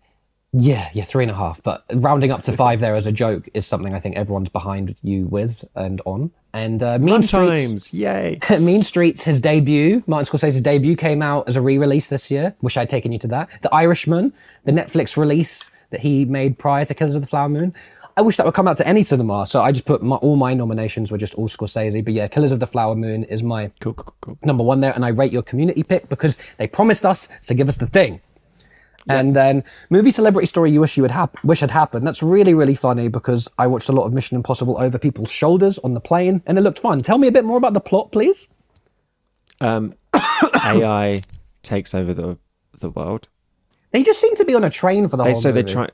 [0.54, 1.64] Yeah, yeah, three and a half.
[1.64, 4.96] But rounding up to five there as a joke is something I think everyone's behind
[5.02, 6.32] you with and on.
[6.54, 8.40] And uh, Mean Streets, Times, yay!
[8.60, 12.54] Mean Streets, his debut, Martin Scorsese's debut came out as a re-release this year.
[12.62, 13.48] Wish I'd taken you to that.
[13.62, 14.34] The Irishman,
[14.66, 17.74] the Netflix release that he made prior to Killers of the Flower Moon.
[18.18, 19.48] I wish that would come out to any cinema.
[19.48, 22.04] So I just put my, all my nominations were just all Scorsese.
[22.04, 24.38] But yeah, Killers of the Flower Moon is my Cool, cool, cool.
[24.44, 27.70] number one there, and I rate your community pick because they promised us to give
[27.70, 28.20] us the thing.
[29.10, 32.06] And then movie celebrity story you wish you would hap- wish had happened.
[32.06, 35.80] That's really really funny because I watched a lot of Mission Impossible over people's shoulders
[35.80, 37.02] on the plane, and it looked fun.
[37.02, 38.48] Tell me a bit more about the plot, please.
[39.60, 39.96] Um,
[40.64, 41.16] AI
[41.64, 42.38] takes over the
[42.80, 43.28] the world.
[43.92, 45.74] They just seem to be on a train for the They, whole so they movie.
[45.74, 45.90] try.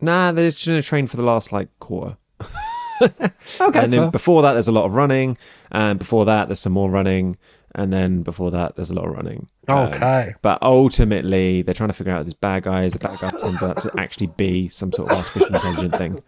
[0.00, 2.16] Nah, they're just in a train for the last like quarter.
[3.02, 3.10] Okay,
[3.58, 3.86] and fair.
[3.88, 5.38] then before that, there's a lot of running,
[5.72, 7.38] and before that, there's some more running,
[7.74, 9.48] and then before that, there's a lot of running.
[9.68, 10.34] Um, Okay.
[10.42, 12.94] but ultimately, they're trying to figure out this bad guy is.
[12.94, 16.22] The bad guy turns out to actually be some sort of artificial intelligent thing.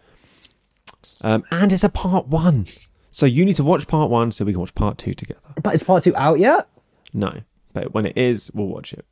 [1.24, 2.66] Um, and it's a part one,
[3.10, 5.40] so you need to watch part one so we can watch part two together.
[5.62, 6.68] but is part two out yet?
[7.14, 7.40] No,
[7.72, 9.04] but when it is, we'll watch it.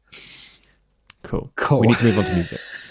[1.22, 1.52] Cool.
[1.56, 1.80] Cool.
[1.80, 2.60] We need to move on to music.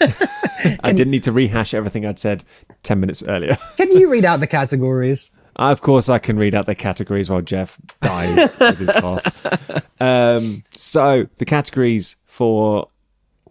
[0.84, 2.44] I didn't need to rehash everything I'd said
[2.84, 3.58] 10 minutes earlier.
[3.76, 5.30] Can you read out the categories?
[5.60, 10.00] Of course, I can read out the categories while Jeff dies with his cough.
[10.00, 12.88] Um, so, the categories for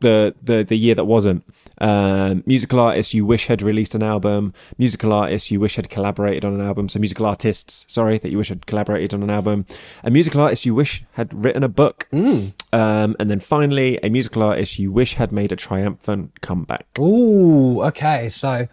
[0.02, 1.44] the, the, the year that wasn't
[1.82, 6.44] um, musical artists you wish had released an album, musical artists you wish had collaborated
[6.44, 6.90] on an album.
[6.90, 9.68] So, musical artists, sorry, that you wish had collaborated on an album,
[10.04, 12.08] a musical artist you wish had written a book,
[12.74, 16.88] um, and then finally, a musical artist you wish had made a triumphant comeback.
[16.98, 18.30] Ooh, okay.
[18.30, 18.68] So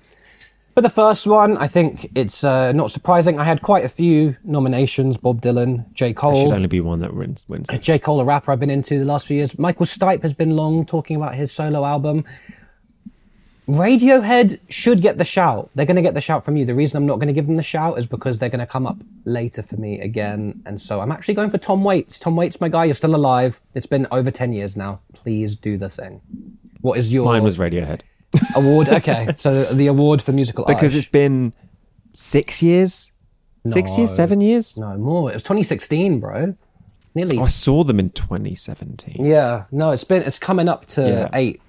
[0.77, 3.39] for the first one, I think it's uh, not surprising.
[3.39, 6.13] I had quite a few nominations: Bob Dylan, J.
[6.13, 6.35] Cole.
[6.35, 7.47] There should only be one that wins.
[7.49, 7.71] wins.
[7.81, 7.99] J.
[7.99, 9.59] Cole, a rapper I've been into the last few years.
[9.59, 12.27] Michael Stipe has been long talking about his solo album.
[13.67, 15.71] Radiohead should get the shout.
[15.75, 16.67] They're going to get the shout from you.
[16.67, 18.67] The reason I'm not going to give them the shout is because they're going to
[18.67, 20.63] come up later for me again.
[20.67, 22.19] And so I'm actually going for Tom Waits.
[22.19, 23.63] Tom Waits, my guy, you're still alive.
[23.75, 25.01] It's been over 10 years now.
[25.15, 26.21] Please do the thing.
[26.83, 28.03] What is your Mine was Radiohead.
[28.55, 28.89] Award?
[28.89, 30.97] Okay, so the award for musical because artist.
[30.97, 31.53] it's been
[32.13, 33.13] six years,
[33.67, 34.77] six years, seven years.
[34.77, 35.31] no more.
[35.31, 36.55] It was 2016, bro.
[37.15, 37.39] Nearly.
[37.39, 39.25] Oh, I saw them in 2017.
[39.25, 39.65] yeah.
[39.73, 40.23] No, it's been.
[40.23, 41.29] It's coming up to Yeah.
[41.33, 41.61] eight.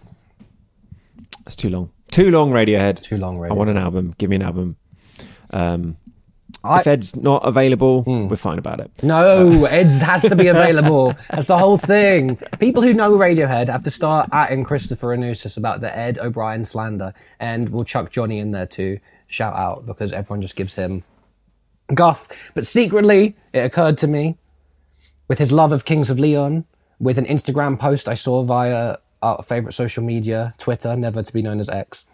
[1.45, 1.91] That's too long.
[2.11, 3.01] Too long, Radiohead.
[3.01, 3.51] Too long, Radiohead.
[3.51, 4.13] I want an album.
[4.17, 4.75] Give me an album.
[5.51, 5.97] Um,
[6.63, 8.27] I- if Ed's not available, Hmm.
[8.27, 8.91] we're fine about it.
[9.03, 11.13] No, Ed's has to be available.
[11.29, 12.37] That's the whole thing.
[12.59, 17.13] People who know Radiohead have to start atting Christopher Anusis about the Ed O'Brien slander,
[17.39, 18.99] and we'll chuck Johnny in there too.
[19.27, 21.03] Shout out because everyone just gives him
[21.93, 22.27] guff.
[22.53, 24.37] But secretly, it occurred to me
[25.27, 26.65] with his love of Kings of Leon,
[26.99, 31.41] with an Instagram post I saw via our favorite social media, Twitter, never to be
[31.41, 32.05] known as X.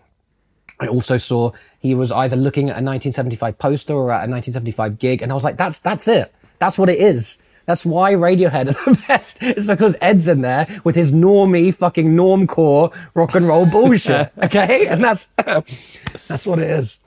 [0.79, 4.99] I also saw he was either looking at a 1975 poster or at a 1975
[4.99, 6.33] gig, and I was like, "That's that's it.
[6.59, 9.37] That's what it is." That's why Radiohead are the best.
[9.41, 14.31] It's because Ed's in there with his normie fucking normcore rock and roll bullshit.
[14.43, 15.27] Okay, and that's
[16.27, 16.99] that's what it is.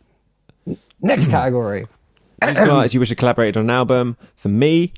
[1.00, 1.30] Next hmm.
[1.30, 1.86] category.
[2.42, 4.16] Musical artists you wish had collaborated on an album.
[4.34, 4.92] For me,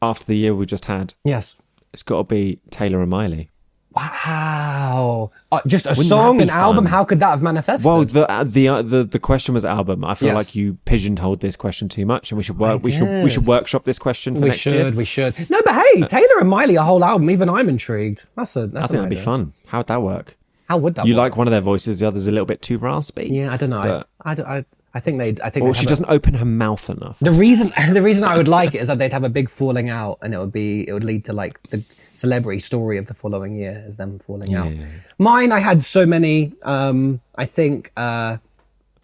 [0.00, 1.56] after the year we just had, Yes.
[1.92, 3.50] it's got to be Taylor and Miley.
[3.94, 5.30] Wow.
[5.52, 6.84] Uh, just a Wouldn't song, an album.
[6.86, 7.86] How could that have manifested?
[7.86, 10.04] Well, the uh, the uh, the the question was album.
[10.04, 10.36] I feel Yes.
[10.36, 12.82] like you pigeonholed this question too much, and we should work.
[12.82, 14.74] We should we should workshop this question for we next should.
[14.74, 14.90] year.
[14.90, 15.34] We should.
[15.50, 17.30] No, but hey, Taylor and Miley, a whole album.
[17.30, 18.24] Even I'm intrigued.
[18.36, 18.66] That's a.
[18.66, 19.52] That's I think that'd be fun.
[19.68, 20.36] How'd that work?
[20.68, 21.02] How would that?
[21.02, 21.08] Work?
[21.08, 21.18] You work?
[21.32, 23.28] like one of their voices, the other's a little bit too raspy.
[23.30, 23.82] Yeah, I don't know.
[23.82, 25.34] But- I, I, don't- I, I think they.
[25.44, 27.18] I think Or she doesn't open her mouth enough.
[27.20, 29.88] The reason the reason I would like it is that they'd have a big falling
[29.90, 31.82] out, and it would be it would lead to like the
[32.16, 34.72] celebrity story of the following year is them falling out.
[34.74, 34.86] yeah.
[35.18, 36.52] Mine, I had so many.
[36.62, 38.38] Um, I think uh,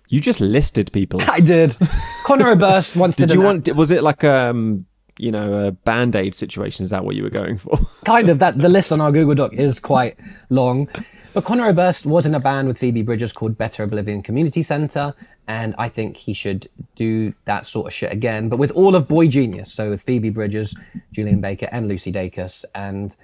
[0.08, 1.20] You just listed people.
[1.28, 1.76] I did.
[2.24, 3.28] Conor Oberst once did.
[3.28, 3.74] Did you an- want?
[3.76, 4.86] Was it like um,
[5.18, 6.82] you know, a band aid situation?
[6.82, 7.78] Is that what you were going for?
[8.04, 10.16] kind of that the list on our Google Doc is quite
[10.48, 10.88] long.
[11.32, 15.14] But Conor Oberst was in a band with Phoebe Bridgers called Better Oblivion Community Center,
[15.50, 19.08] and I think he should do that sort of shit again, but with all of
[19.08, 19.72] Boy Genius.
[19.72, 20.76] So with Phoebe Bridgers,
[21.10, 23.16] Julien Baker, and Lucy Dacus, and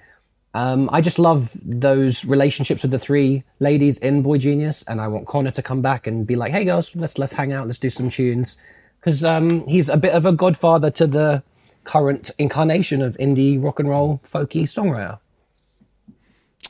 [0.53, 5.07] um, I just love those relationships with the three ladies in Boy Genius, and I
[5.07, 7.79] want Conor to come back and be like, "Hey girls, let's let's hang out, let's
[7.79, 8.57] do some tunes,"
[8.99, 11.43] because um, he's a bit of a godfather to the
[11.85, 15.19] current incarnation of indie rock and roll folky songwriter.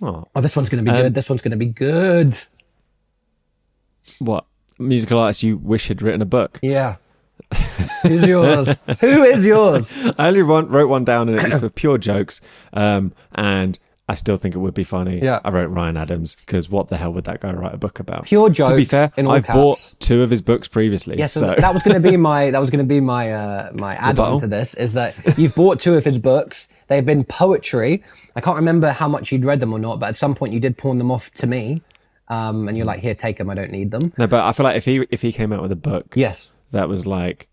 [0.03, 1.13] oh, Oh, this one's going to be Um, good.
[1.15, 2.37] This one's going to be good.
[4.19, 4.45] what
[4.79, 6.59] musical artist you wish had written a book?
[6.61, 6.95] Yeah.
[8.03, 8.69] Who's yours?
[9.01, 9.91] Who is yours?
[10.17, 12.41] I only wrote, wrote one down, and it was for pure jokes.
[12.73, 15.19] Um, and I still think it would be funny.
[15.21, 15.39] Yeah.
[15.43, 18.25] I wrote Ryan Adams because what the hell would that guy write a book about?
[18.25, 18.71] Pure jokes.
[18.71, 19.55] To be fair, in all I've caps.
[19.55, 21.17] bought two of his books previously.
[21.17, 23.71] Yes, so that was going to be my that was going to be my uh,
[23.73, 26.69] my add-on to this is that you've bought two of his books.
[26.87, 28.01] They've been poetry.
[28.35, 30.61] I can't remember how much you'd read them or not, but at some point you
[30.61, 31.81] did pawn them off to me,
[32.29, 33.49] um, and you're like, "Here, take them.
[33.49, 35.61] I don't need them." no, but I feel like if he if he came out
[35.61, 36.51] with a book, Yes.
[36.71, 37.47] that was like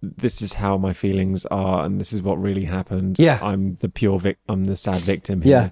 [0.00, 3.38] this is how my feelings are and this is what really happened Yeah.
[3.42, 5.50] i'm the pure vic i'm the sad victim here.
[5.52, 5.70] Yeah.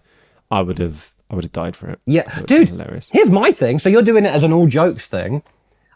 [0.51, 2.69] i would have i would have died for it Yeah, That would've been dude.
[2.71, 3.79] hilarious Here's my thing.
[3.79, 5.43] So you're doing it as an all jokes thing.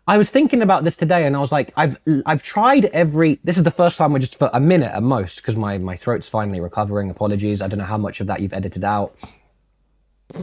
[0.09, 3.39] I was thinking about this today, and I was like, I've I've tried every.
[3.45, 5.95] This is the first time we're just for a minute at most because my my
[5.95, 7.11] throat's finally recovering.
[7.11, 7.63] Apologies.
[7.63, 9.15] I don't know how much of that you've edited out.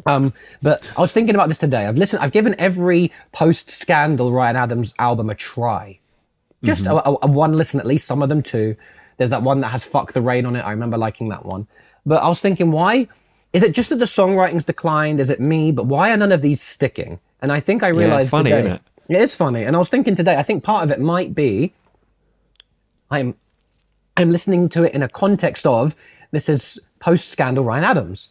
[0.05, 1.85] Um, but I was thinking about this today.
[1.85, 2.23] I've listened.
[2.23, 5.99] I've given every post scandal Ryan Adams album a try.
[6.63, 8.07] Just a, a, a one listen at least.
[8.07, 8.75] Some of them too.
[9.17, 10.61] There's that one that has "Fuck the Rain" on it.
[10.61, 11.67] I remember liking that one.
[12.05, 13.07] But I was thinking, why
[13.53, 15.19] is it just that the songwriting's declined?
[15.19, 15.71] Is it me?
[15.71, 17.19] But why are none of these sticking?
[17.41, 18.59] And I think I realized funny, today.
[18.59, 18.81] isn't it?
[19.09, 19.63] It is funny.
[19.63, 20.37] And I was thinking today.
[20.37, 21.73] I think part of it might be
[23.09, 23.35] I'm
[24.15, 25.95] I'm listening to it in a context of
[26.31, 28.29] this is post scandal Ryan Adams.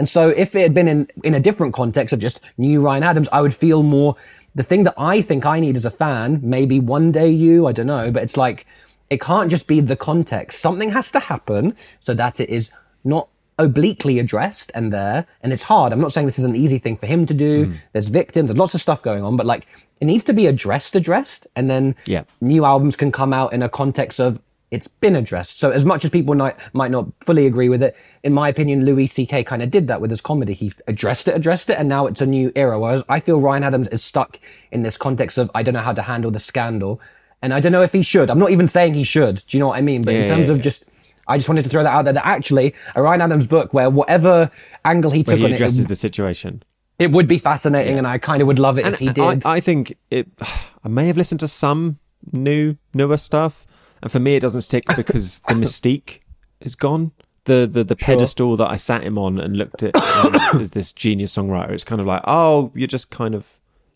[0.00, 3.02] And so if it had been in, in a different context of just new Ryan
[3.02, 4.16] Adams, I would feel more
[4.54, 7.72] the thing that I think I need as a fan, maybe one day you, I
[7.72, 8.64] don't know, but it's like
[9.10, 10.58] it can't just be the context.
[10.58, 12.70] Something has to happen so that it is
[13.04, 15.26] not obliquely addressed and there.
[15.42, 15.92] And it's hard.
[15.92, 17.66] I'm not saying this is an easy thing for him to do.
[17.66, 17.76] Mm.
[17.92, 19.66] There's victims, there's lots of stuff going on, but like
[20.00, 22.24] it needs to be addressed, addressed, and then Yeah.
[22.40, 25.58] new albums can come out in a context of it's been addressed.
[25.58, 28.84] So as much as people might, might not fully agree with it, in my opinion,
[28.84, 29.44] Louis C.K.
[29.44, 30.52] kind of did that with his comedy.
[30.52, 32.78] He addressed it, addressed it, and now it's a new era.
[32.78, 34.38] Whereas I feel Ryan Adams is stuck
[34.70, 37.00] in this context of I don't know how to handle the scandal.
[37.42, 38.30] And I don't know if he should.
[38.30, 39.42] I'm not even saying he should.
[39.46, 40.02] Do you know what I mean?
[40.02, 40.64] But in terms yeah, of yeah.
[40.64, 40.84] just,
[41.26, 43.88] I just wanted to throw that out there that actually a Ryan Adams book where
[43.88, 44.50] whatever
[44.84, 46.62] angle he took he on it, addresses it, the situation
[47.00, 49.44] it would be fascinating and I kind of would love it if he did.
[49.46, 50.28] I, I think it
[50.84, 51.98] i may have listened to some
[52.30, 53.66] new newer stuff
[54.02, 56.20] and for me it doesn't stick because the mystique
[56.60, 57.12] is gone
[57.44, 58.06] the the, the Sure.
[58.16, 61.84] pedestal that i sat him on and looked at um, as this genius songwriter it's
[61.84, 63.46] kind of like oh you're just kind of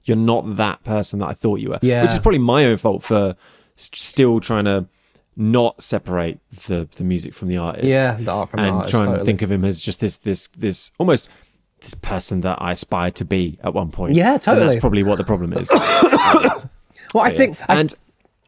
[0.05, 2.03] you're not that person that i thought you were Yeah.
[2.03, 3.37] which is probably my own fault for
[3.79, 4.87] s- still trying to
[5.37, 6.39] not separate
[6.69, 9.09] the the music from the artist Yeah, the art from the and artist, try and
[9.11, 9.27] totally.
[9.27, 11.29] think of him as just this this this almost
[11.81, 14.15] this person that I aspired to be at one point.
[14.15, 14.67] Yeah, And totally.
[14.69, 15.69] that's probably what the problem is.
[17.15, 17.93] well, I think, I, and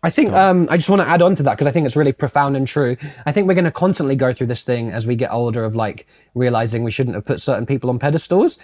[0.07, 1.97] I think um, I just want to add on to that because I think it's
[1.97, 2.97] really profound and true.
[3.27, 5.75] I think we're going to constantly go through this thing as we get older of
[5.75, 8.57] like realizing we shouldn't have put certain people on pedestals.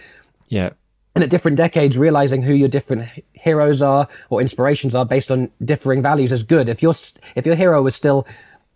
[0.46, 0.70] yeah,
[1.16, 5.50] And at different decades, realizing who your different heroes are or inspirations are based on
[5.64, 6.68] differing values is good.
[6.68, 6.94] If your
[7.34, 8.24] if your hero was still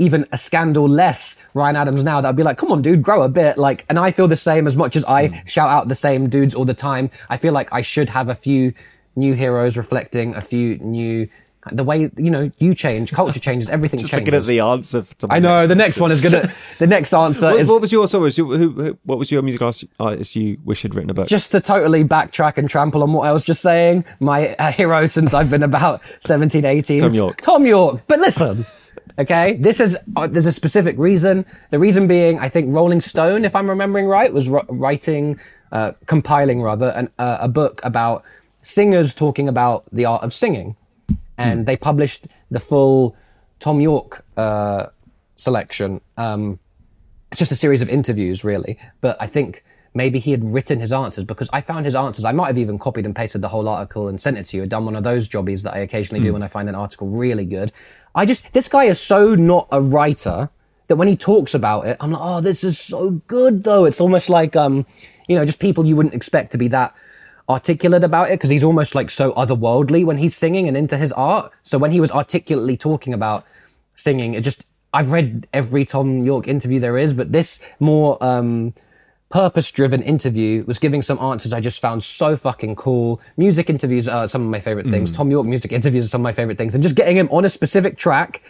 [0.01, 3.29] even a scandal less Ryan Adams now, that'd be like, come on, dude, grow a
[3.29, 3.59] bit.
[3.59, 6.53] Like, and I feel the same as much as I shout out the same dudes
[6.53, 7.11] all the time.
[7.31, 8.75] I feel like I should have a few
[9.15, 11.29] new heroes reflecting a few new
[11.73, 14.27] the way you know you change, culture changes, everything Just changes.
[14.27, 15.03] looking at the answer.
[15.19, 16.53] To I know the next one is gonna.
[16.79, 19.31] the next answer What, is what was your so was your, who, who, what was
[19.31, 21.29] your musical artist you wish had written a book?
[21.29, 24.05] just to totally backtrack and trample on what I was just saying.
[24.21, 27.01] My uh, hero since I've been about 17, 18.
[27.01, 27.41] Thom Yorke.
[27.41, 28.03] Thom Yorke.
[28.07, 28.65] But listen,
[29.19, 31.45] okay, this is uh, there's a specific reason.
[31.71, 35.41] The reason being, I think Rolling Stone, if I'm remembering right, was r- writing,
[35.73, 38.23] uh, compiling rather, an, uh, a book about
[38.63, 40.77] singers talking about the art of singing,
[41.39, 43.17] and they published the full
[43.61, 44.87] Thom Yorke uh,
[45.35, 46.01] selection.
[46.17, 46.59] Um,
[47.31, 48.79] it's just a series of interviews, really.
[49.01, 52.25] But I think maybe he had written his answers because I found his answers.
[52.25, 54.63] I might have even copied and pasted the whole article and sent it to you.
[54.63, 57.09] I'd Done one of those jobbies that I occasionally do when I find an article
[57.09, 57.73] really good.
[58.15, 60.51] I just this guy is so not a writer
[60.89, 63.85] that when he talks about it, I'm like, oh, this is so good though.
[63.85, 64.87] It's almost like um,
[65.29, 66.95] you know, just people you wouldn't expect to be that
[67.49, 71.13] articulate about it because he's almost like so otherworldly when he's singing and into his
[71.13, 71.53] art.
[71.63, 73.45] So when he was articulately talking about
[73.95, 78.75] singing, it just I've read every Thom Yorke interview there is, but this more um
[79.29, 83.21] purpose driven interview was giving some answers I just found so fucking cool.
[83.37, 85.11] Music interviews are some of my favorite things.
[85.11, 86.75] Thom Yorke music interviews are some of my favorite things.
[86.75, 88.43] And just getting him on a specific track,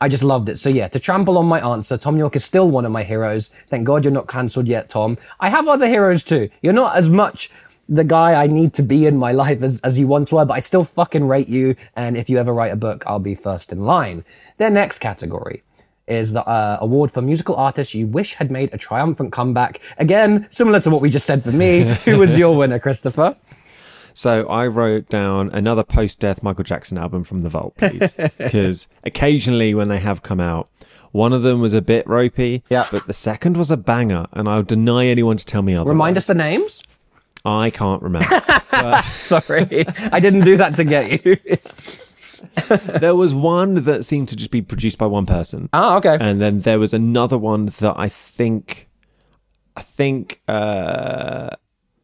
[0.00, 0.58] I just loved it.
[0.58, 3.50] So yeah, to trample on my answer, Thom Yorke is still one of my heroes.
[3.68, 5.18] Thank God you're not cancelled yet, Tom.
[5.40, 6.50] I have other heroes too.
[6.62, 7.50] You're not as much
[7.88, 10.54] the guy I need to be in my life as, as you once were, but
[10.54, 11.74] I still fucking rate you.
[11.96, 14.24] And if you ever write a book, I'll be first in line.
[14.58, 15.62] Their next category
[16.06, 19.80] is the uh, award for musical artist you wish had made a triumphant comeback.
[19.98, 21.82] Again, similar to what we just said for me.
[22.04, 23.36] Who was your winner, Christopher?
[24.14, 29.74] So I wrote down another post-death Michael Jackson album from the vault, please, because occasionally
[29.74, 30.68] when they have come out,
[31.12, 32.84] one of them was a bit ropey, Yeah.
[32.90, 35.92] but the second was a banger, and I'll deny anyone to tell me otherwise.
[35.92, 36.82] Remind us the names.
[37.44, 38.26] I can't remember.
[39.14, 41.36] Sorry, I didn't do that to get you.
[42.98, 45.68] there was one that seemed to just be produced by one person.
[45.72, 46.16] oh, okay.
[46.20, 48.88] and then there was another one that I think,
[49.76, 51.50] I think uh,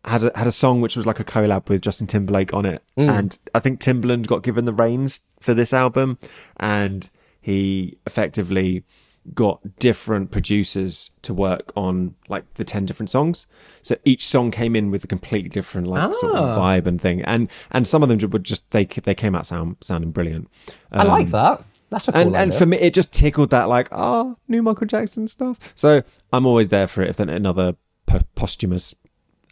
[0.05, 2.83] had a, had a song which was like a collab with Justin Timberlake on it,
[2.97, 6.19] and I think Timbaland got given the reins for this album,
[6.59, 7.09] and
[7.41, 8.85] he effectively
[9.33, 13.47] got different producers to work on like the 10 different songs.
[13.83, 16.59] So each song came in with a completely different like sort of ah.
[16.59, 17.23] vibe and thing.
[17.23, 20.49] And and some of them would just they they came out sound sounding brilliant.
[20.93, 21.65] I like um, that.
[21.91, 24.87] That's a cool and and for me, it just tickled that like, oh, new Michael
[24.87, 25.59] Jackson stuff.
[25.75, 28.95] So I'm always there for it if then another po- posthumous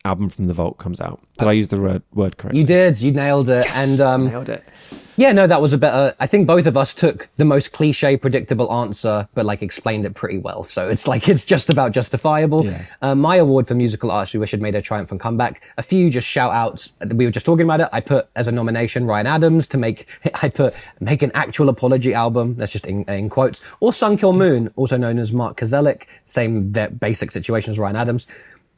[0.04, 1.20] album from the vault comes out.
[1.38, 2.60] Did I use the word word correctly?
[2.60, 3.00] you did.
[3.00, 3.66] You nailed it.
[3.76, 4.64] and um, nailed it.
[5.16, 6.14] Yeah, no, that was a better.
[6.20, 10.14] I think both of us took the most cliche, predictable answer, but like explained it
[10.14, 10.62] pretty well.
[10.62, 12.64] So it's like it's just about justifiable.
[12.64, 12.84] Yeah.
[13.02, 15.62] Uh, my award for musical arts, we wish had made a triumphant comeback.
[15.76, 16.94] A few just shout outs.
[17.14, 17.88] We were just talking about it.
[17.92, 20.06] I put as a nomination Ryan Adams to make.
[20.42, 22.56] I put make an actual apology album.
[22.56, 23.60] That's just in, in quotes.
[23.80, 26.06] Or Sun Kil Moon, also known as Mark Kozelek.
[26.24, 28.26] Same basic situation as Ryan Adams.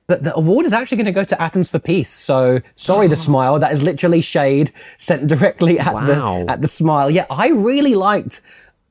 [0.06, 2.10] But the award is actually going to go to Atoms for Peace.
[2.10, 3.16] So sorry, the oh.
[3.16, 3.58] smile.
[3.58, 6.44] That is literally shade sent directly at Wow.
[6.44, 7.10] the at the smile.
[7.10, 8.42] Yeah, I really liked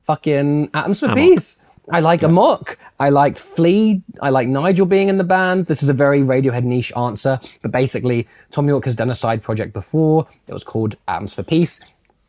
[0.02, 1.18] fucking Atoms for Amok.
[1.18, 1.56] Peace.
[1.90, 2.78] I like Amok.
[2.98, 4.02] I liked Flea.
[4.22, 5.66] I like Nigel being in the band.
[5.66, 9.42] This is a very Radiohead niche answer, but basically, Thom Yorke has done a side
[9.42, 10.26] project before.
[10.46, 11.80] It was called Atoms for Peace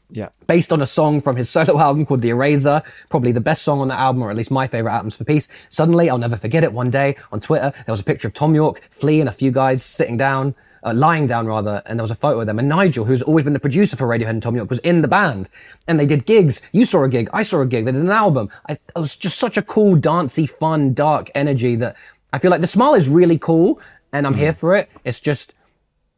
[0.10, 0.30] Yeah.
[0.48, 3.80] based on a song from his solo album called The Eraser, probably the best song
[3.80, 5.48] on that album, or at least my favorite Atoms for Peace.
[5.70, 6.74] Suddenly, I'll never forget it.
[6.74, 9.52] One day on Twitter, there was a picture of Thom Yorke, Flea, and a few
[9.52, 12.60] guys sitting down, uh, lying down rather, and there was a photo of them.
[12.60, 15.08] And Nigel, who's always been the producer for Radiohead and Thom Yorke, was in the
[15.08, 15.50] band.
[15.88, 16.62] And they did gigs.
[16.72, 17.86] You saw a gig, I saw a gig.
[17.86, 18.50] They did an album.
[18.70, 21.96] I, it was just such a cool, dancey, fun, dark energy that
[22.32, 23.80] I feel like the smile is really cool,
[24.12, 24.89] and I'm here for it.
[25.04, 25.56] It's just,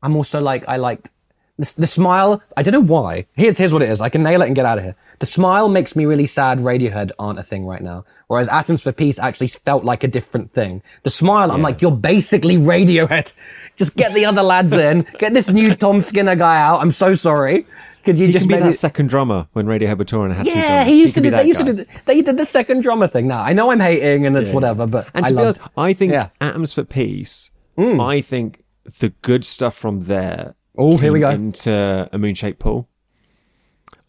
[0.02, 1.12] I'm also like, I liked
[1.58, 2.42] the, the smile.
[2.56, 3.26] I don't know why.
[3.34, 4.02] Here's here's what it is.
[4.02, 4.96] I can nail it and get out of here.
[5.20, 6.60] The smile makes me really sad.
[6.60, 8.06] Radiohead aren't a thing right now.
[8.28, 10.84] Whereas Atoms for Peace actually felt like a different thing.
[11.04, 13.34] The smile, I'm like, you're basically Radiohead.
[13.76, 15.08] Just get the other lads in.
[15.18, 16.82] Get this new Tom Skinner guy out.
[16.82, 17.66] I'm so sorry.
[18.04, 20.58] Could you He just be that second drummer when Radiohead were touring and had two
[20.58, 21.30] Yeah, he used to do.
[21.30, 21.74] They used to do.
[21.74, 23.28] the- They did the second drummer thing.
[23.28, 24.56] Now I know I'm hating and it's Yeah.
[24.56, 26.30] whatever, but And I to be honest, I think Yeah.
[26.40, 26.48] Mm.
[26.50, 27.52] Atoms for Peace.
[27.78, 28.64] I think
[29.00, 30.56] the good stuff from there.
[30.78, 31.30] Oh, here we go.
[31.30, 32.88] Into a moon-shaped pool.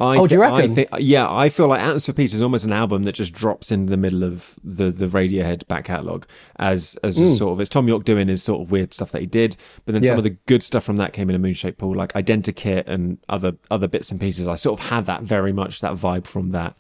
[0.01, 0.75] I Oh, do you I reckon?
[0.77, 3.73] think, yeah, I feel like Atoms for Peace is almost an album that just drops
[3.73, 6.25] into the middle of the the Radiohead back catalogue
[6.57, 9.21] as as a sort of as Thom Yorke doing his sort of weird stuff that
[9.21, 9.57] he did,
[9.87, 10.05] but then Mm.
[10.05, 10.11] Yeah.
[10.13, 13.19] some of the good stuff from that came in a moon-shaped pool, like Identikit and
[13.29, 14.47] other other bits and pieces.
[14.47, 16.77] I sort of had that very much that vibe from that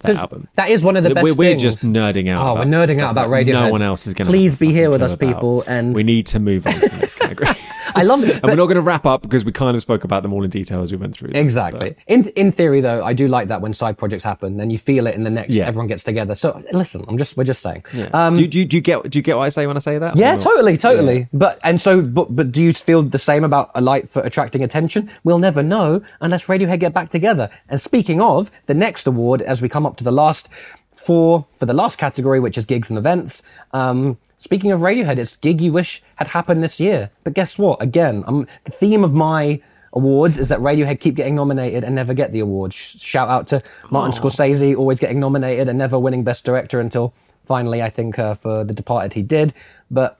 [0.00, 0.46] that album.
[0.54, 2.46] That is one of the best we're, we're just nerding out.
[2.46, 3.52] Oh, about we're nerding out about Radiohead.
[3.54, 4.30] No one else is going to.
[4.30, 7.18] Please be here with us, people, and- we need to move on to the next
[7.18, 7.48] category.
[7.96, 8.34] I love it.
[8.42, 10.44] and we're not going to wrap up because we kind of spoke about them all
[10.44, 11.28] in detail as we went through.
[11.32, 11.42] them.
[11.42, 11.96] Exactly.
[12.06, 15.06] In in theory, though, I do like that when side projects happen, then you feel
[15.06, 15.54] it in the next.
[15.54, 15.66] Yeah.
[15.66, 16.34] Everyone gets together.
[16.34, 17.84] So listen, I'm just we're just saying.
[17.92, 18.08] Yeah.
[18.12, 19.80] Um, do, you- do, do you get do you get what I say when I
[19.80, 20.16] say that?
[20.16, 21.28] Yeah, totally, totally.
[21.32, 24.62] But and so, but but do you feel the same about a light for attracting
[24.62, 25.10] attention?
[25.24, 27.50] We'll never know unless Radiohead get back together.
[27.68, 30.48] And speaking of the next award, as we come up to the last
[30.96, 33.42] four for the last category, which is gigs and events.
[33.72, 37.10] Um, speaking of Radiohead, it's gig you wish had happened this year.
[37.22, 37.80] But guess what?
[37.80, 39.60] Again, um, the theme of my
[39.92, 42.72] awards is that Radiohead keep getting nominated and never get the award.
[42.74, 47.14] Sh- Shout out to Martin Scorsese, always getting nominated and never winning Best Director until
[47.44, 49.54] finally, I think, uh, for The Departed he did.
[49.90, 50.18] But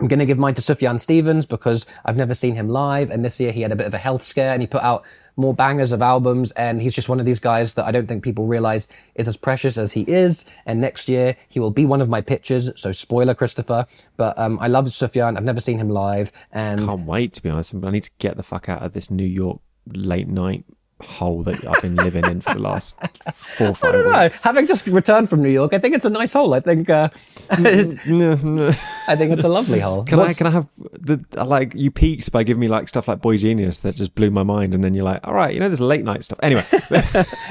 [0.00, 3.10] I'm going to give mine to Sufjan Stevens because I've never seen him live.
[3.10, 5.04] And this year he had a bit of a health scare and he put out
[5.36, 6.52] more bangers of albums.
[6.52, 9.36] And he's just one of these guys that I don't think people realize is as
[9.36, 10.44] precious as he is.
[10.64, 12.70] And next year he will be one of my pitchers.
[12.76, 13.86] So spoiler, Christopher.
[14.16, 15.36] But um, I love Sufjan.
[15.36, 16.32] I've never seen him live.
[16.52, 17.74] And Can't wait to be honest.
[17.74, 19.60] I need to get the fuck out of this New York
[19.92, 20.64] late night
[21.00, 22.98] hole that I've been living in for the last
[23.34, 24.22] four or five I don't know.
[24.24, 24.40] weeks.
[24.40, 26.54] Having just returned from New York, I think it's a nice hole.
[26.54, 27.08] I think uh,
[27.50, 30.04] I think it's a lovely hole.
[30.04, 33.20] Can I can I have the like you peaked by giving me like stuff like
[33.20, 35.80] boygenius that just blew my mind, and then you're like, all right, you know, there's
[35.80, 36.38] late night stuff.
[36.42, 36.64] Anyway,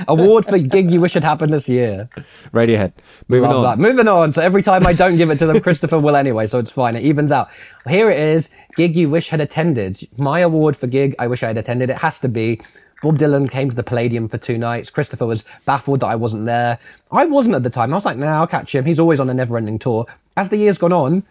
[0.07, 2.09] award for gig you wish had happened this year?
[2.51, 2.93] Radiohead.
[3.27, 3.63] Moving Love on.
[3.63, 3.79] that.
[3.79, 4.31] Moving on.
[4.31, 6.95] So every time I don't give it to them, Christopher will anyway, so it's fine.
[6.95, 7.49] It evens out.
[7.87, 8.49] Here it is.
[8.75, 9.99] Gig you wish had attended.
[10.17, 11.89] My award for gig I wish I had attended.
[11.89, 12.59] It has to be.
[13.05, 14.89] Bob Dylan came to the Palladium for two nights.
[14.89, 16.79] Christopher was baffled that I wasn't there.
[17.11, 17.93] I wasn't at the time.
[17.93, 18.83] I was like, nah, I'll catch him.
[18.83, 20.07] He's always on a never ending tour.
[20.35, 21.23] As the years gone on,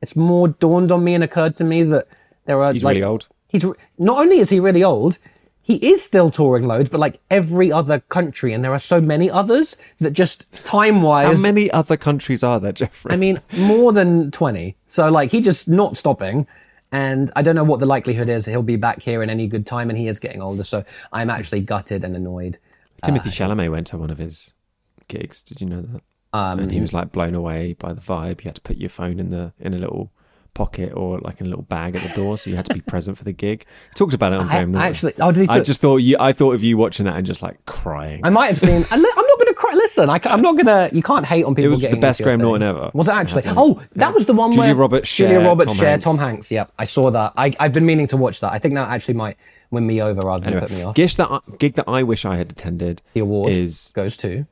[0.00, 2.08] it's more dawned on me and occurred to me that
[2.46, 3.28] there are He's like, really old.
[3.48, 3.66] He's
[3.98, 5.18] not only is he really old,
[5.60, 9.30] he is still touring loads, but like every other country, and there are so many
[9.30, 11.36] others that just time wise.
[11.36, 13.12] How many other countries are there, Jeffrey?
[13.12, 14.76] I mean, more than twenty.
[14.86, 16.46] So like he just not stopping.
[16.92, 19.66] And I don't know what the likelihood is he'll be back here in any good
[19.66, 20.62] time, and he is getting older.
[20.62, 22.58] So I'm actually gutted and annoyed.
[23.04, 24.52] Timothée Chalamet went to one of his
[25.08, 25.42] gigs.
[25.42, 26.02] Did you know that?
[26.32, 28.42] Um, and he was like blown away by the vibe.
[28.42, 30.12] You had to put your phone in the in a little
[30.54, 32.80] pocket or like in a little bag at the door, so you had to be
[32.80, 33.64] present for the gig.
[33.90, 36.16] He talked about it on I- Graham actually- oh, did he I just thought you.
[36.20, 38.20] I thought of you watching that and just like crying.
[38.24, 38.84] I might have seen.
[38.90, 39.16] I'm not
[39.70, 39.76] cry.
[39.76, 40.90] Listen, I, am not to.
[40.92, 41.66] You can't hate on people.
[41.72, 42.40] It was the best Graham.
[42.40, 42.90] Norton ever.
[42.94, 43.44] Was it actually?
[43.44, 43.54] Yeah.
[43.56, 46.04] Oh, that was the one Julia where Roberts, Julia Roberts, Tom Hanks.
[46.04, 46.52] Tom Hanks.
[46.52, 47.32] Yep, I saw that.
[47.36, 48.52] I, I've been meaning to watch that.
[48.52, 49.36] I think that actually might
[49.70, 50.94] win me over rather than Anyway, put me off.
[50.94, 53.02] gish that I- gig that I wish I had attended.
[53.14, 54.46] the award is goes to.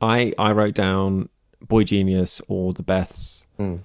[0.00, 1.28] I I wrote down
[1.64, 3.76] boygenius or the Beths, Hmm.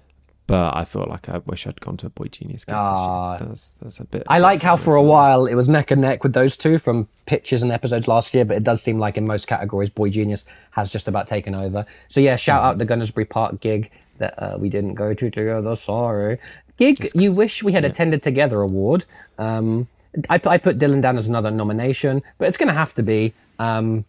[0.50, 2.74] But I felt like I wish I'd gone to a boygenius this.
[2.74, 3.38] Ah.
[3.38, 4.24] that's that's a bit.
[4.28, 7.08] I like how for a while it was neck and neck with those two from
[7.28, 10.91] pictures and episodes last year, but it does seem like in most categories, boygenius has
[10.91, 11.86] just about taken over.
[12.08, 15.76] So yeah, shout out the Gunnersbury Park gig that uh, we didn't go to together.
[15.76, 16.39] Sorry.
[16.78, 19.06] Gig you wish we had attended together award.
[19.38, 19.88] Um,
[20.32, 23.36] I, I put Dylan down as another nomination, but it's going to have to be.
[23.60, 24.06] Um,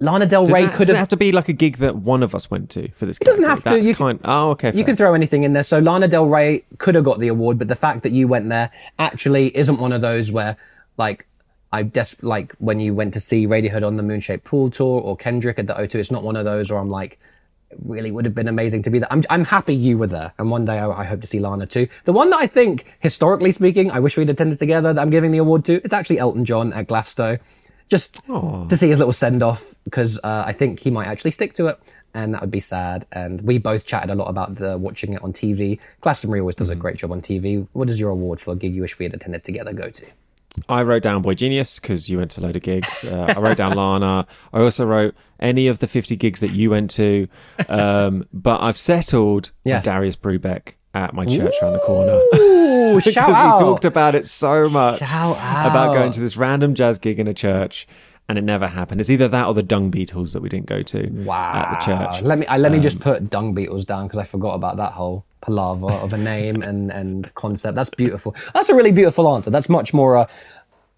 [0.00, 2.34] Lana Del Rey that, could have have to be like a gig that one of
[2.34, 3.18] us went to for this.
[3.20, 3.70] It doesn't have to.
[3.70, 4.20] That's You- kind.
[4.24, 4.68] Oh, okay.
[4.68, 4.84] You fair.
[4.84, 5.62] can throw anything in there.
[5.64, 8.48] So Lana Del Rey could have got the award, but the fact that you went
[8.48, 10.56] there actually isn't one of those where,
[10.96, 11.26] like,
[11.72, 15.16] I des- like when you went to see Radiohead on the Moonshaped Pool tour or
[15.16, 15.96] Kendrick at the O2.
[15.96, 17.18] It's not one of those where I'm like,
[17.70, 19.12] it really would have been amazing to be there.
[19.12, 21.66] I'm, I'm happy you were there, and one day I, I hope to see Lana
[21.66, 21.86] too.
[22.04, 24.94] The one that I think, historically speaking, I wish we'd attended together.
[24.94, 25.74] That I'm giving the award to.
[25.84, 27.36] It's actually Elton John at Glasgow,
[27.88, 31.52] just to see his little send off because uh, I think he might actually stick
[31.54, 31.78] to it,
[32.14, 33.06] and that would be sad.
[33.12, 35.78] And we both chatted a lot about the watching it on TV.
[36.00, 37.66] Glastonbury always does a great job on TV.
[37.72, 39.72] What is your award for a gig you wish we had attended together?
[39.72, 40.06] Go to.
[40.68, 43.04] I wrote down boygenius because you went to a load of gigs.
[43.04, 44.26] Uh, I wrote down Lana.
[44.52, 47.28] I also wrote any of the 50 gigs that you went to.
[47.68, 49.84] Um, but I've settled Yes.
[49.84, 52.20] Darius Brubeck at my church around the corner.
[52.34, 53.58] Ooh, Because shout we out!
[53.58, 54.98] talked about it so much.
[55.00, 57.86] Shout About going to this random jazz gig in a church.
[58.30, 59.00] And it never happened.
[59.00, 61.52] It's either that or the Dung Beatles that we didn't go to Wow.
[61.54, 62.20] at the church.
[62.22, 64.76] Um, Let me I, let me just put Dung Beatles down because I forgot about
[64.76, 67.74] that whole palaver of a name and and concept.
[67.74, 68.34] That's beautiful.
[68.52, 69.50] That's a really beautiful answer.
[69.50, 70.28] That's much more a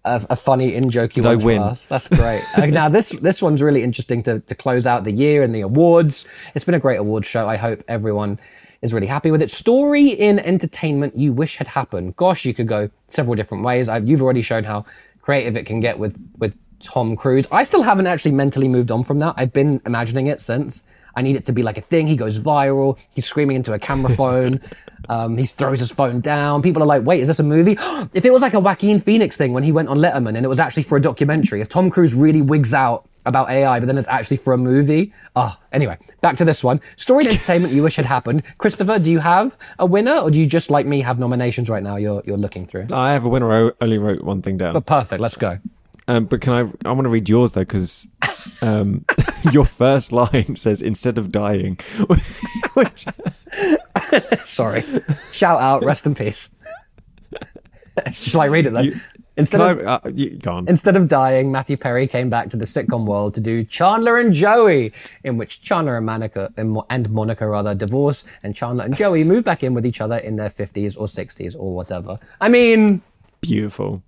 [0.03, 1.61] a, a funny in jokey one I win?
[1.87, 2.43] That's great.
[2.57, 5.61] Uh, now this this one's really interesting to to close out the year and the
[5.61, 6.25] awards.
[6.53, 7.47] It's been a great awards show.
[7.47, 8.39] I hope everyone
[8.81, 9.51] is really happy with it.
[9.51, 12.15] Story in entertainment you wish had happened.
[12.15, 13.87] Gosh, you could go several different ways.
[13.87, 14.85] i you've already shown how
[15.21, 17.47] creative it can get with with Tom Cruise.
[17.51, 19.35] I still haven't actually mentally moved on from that.
[19.37, 20.83] I've been imagining it since.
[21.15, 22.07] I need it to be like a thing.
[22.07, 22.97] He goes viral.
[23.11, 24.61] He's screaming into a camera phone.
[25.09, 26.61] Um, he throws his phone down.
[26.61, 27.73] People are like, wait, is this a movie?
[28.13, 30.49] if it was like a Joaquin Phoenix thing when he went on Letterman and it
[30.49, 33.97] was actually for a documentary, if Tom Cruise really wigs out about AI, but then
[33.97, 35.13] it's actually for a movie.
[35.35, 36.81] Oh, anyway, back to this one.
[36.95, 38.43] Story entertainment you wish had happened.
[38.57, 41.83] Christopher, do you have a winner, or do you just like me have nominations right
[41.83, 41.95] now?
[41.97, 42.87] You're you're looking through.
[42.91, 43.69] I have a winner.
[43.69, 44.73] I only wrote one thing down.
[44.73, 45.21] But perfect.
[45.21, 45.59] Let's go.
[46.07, 46.89] Um, but can I?
[46.89, 48.07] I want to read yours though, because
[48.61, 49.05] um,
[49.51, 51.77] your first line says instead of dying,
[52.73, 53.05] which
[54.43, 54.83] Sorry.
[55.31, 55.83] Shout out.
[55.85, 56.49] Rest in peace.
[58.11, 58.85] Shall I read it then?
[58.85, 58.95] You-
[59.37, 60.67] instead can of I, uh, you, go on.
[60.67, 64.33] Instead of dying, Matthew Perry came back to the sitcom world to do Chandler and
[64.33, 69.43] Joey, in which Chandler and Monica and Monica rather divorce, and Chandler and Joey move
[69.43, 72.19] back in with each other in their fifties or sixties or whatever.
[72.39, 73.01] I mean,
[73.41, 74.03] Beautiful.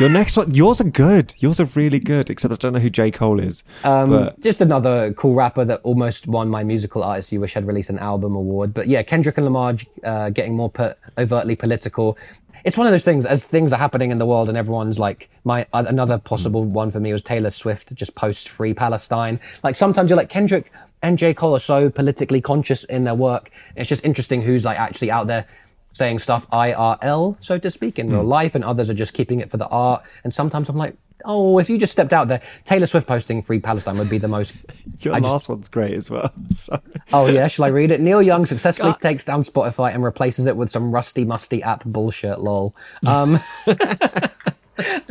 [0.00, 1.34] Your next one, yours are good.
[1.38, 2.30] Yours are really good.
[2.30, 3.62] Except I don't know who J Cole is.
[3.84, 7.66] Um, but just another cool rapper that almost won my musical artist you wish had
[7.66, 8.72] released an album award.
[8.72, 12.16] But yeah, Kendrick and Lamar uh, getting more po- overtly political.
[12.64, 15.28] It's one of those things as things are happening in the world and everyone's like
[15.44, 19.40] my another possible one for me was Taylor Swift just post free Palestine.
[19.62, 23.50] Like sometimes you're like Kendrick and J Cole are so politically conscious in their work.
[23.76, 25.46] It's just interesting who's like actually out there
[25.92, 28.28] saying stuff IRL, so to speak, in real hmm.
[28.28, 30.02] life, and others are just keeping it for the art.
[30.24, 33.58] And sometimes I'm like, oh, if you just stepped out there, Taylor Swift posting free
[33.58, 34.54] Palestine would be the most.
[35.00, 36.32] your I last just- one's great as well.
[36.50, 36.80] Sorry.
[37.12, 38.00] Oh yeah, shall I read it?
[38.00, 42.38] Neil Young successfully takes down Spotify and replaces it with some rusty, musty app bullshit.
[42.40, 42.74] Lol.
[43.06, 43.38] Um,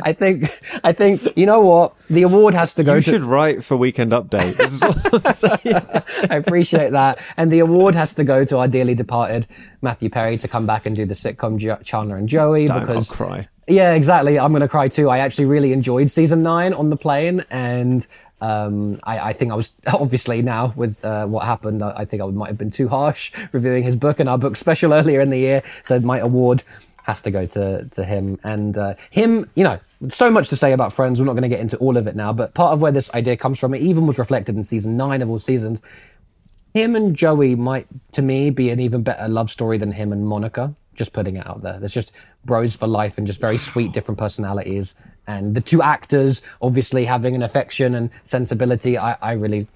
[0.03, 0.49] I think,
[0.83, 1.93] I think, you know what?
[2.09, 3.11] The award has to go You to.
[3.11, 4.57] should write for Weekend Update.
[4.57, 5.75] This is what I'm saying.
[6.29, 7.19] I appreciate that.
[7.37, 9.45] And the award has to go to our dearly departed
[9.81, 12.85] Matthew Perry to come back and do the sitcom jo- Chandler and Joey Don't, I'll
[12.87, 13.47] because cry.
[13.67, 14.39] Yeah, exactly.
[14.39, 15.09] I'm going to cry too.
[15.09, 18.05] I actually really enjoyed season nine on the plane, and
[18.41, 21.83] um, I, I think I was obviously now with uh, what happened.
[21.83, 24.55] I, I think I might have been too harsh reviewing his book and our book
[24.55, 25.63] special earlier in the year.
[25.83, 26.63] So my award
[27.03, 29.49] has to go to to him and uh, him.
[29.55, 31.19] You know, so much to say about Friends.
[31.19, 33.13] We're not going to get into all of it now, but part of where this
[33.13, 35.81] idea comes from, it even was reflected in season nine of all seasons.
[36.73, 40.25] Him and Joey might, to me, be an even better love story than him and
[40.25, 40.73] Monica.
[40.95, 41.79] Just putting it out there.
[41.79, 42.11] There's just
[42.45, 44.95] bros for life and just very sweet, different personalities.
[45.27, 48.97] And the two actors obviously having an affection and sensibility.
[48.97, 49.67] I, I really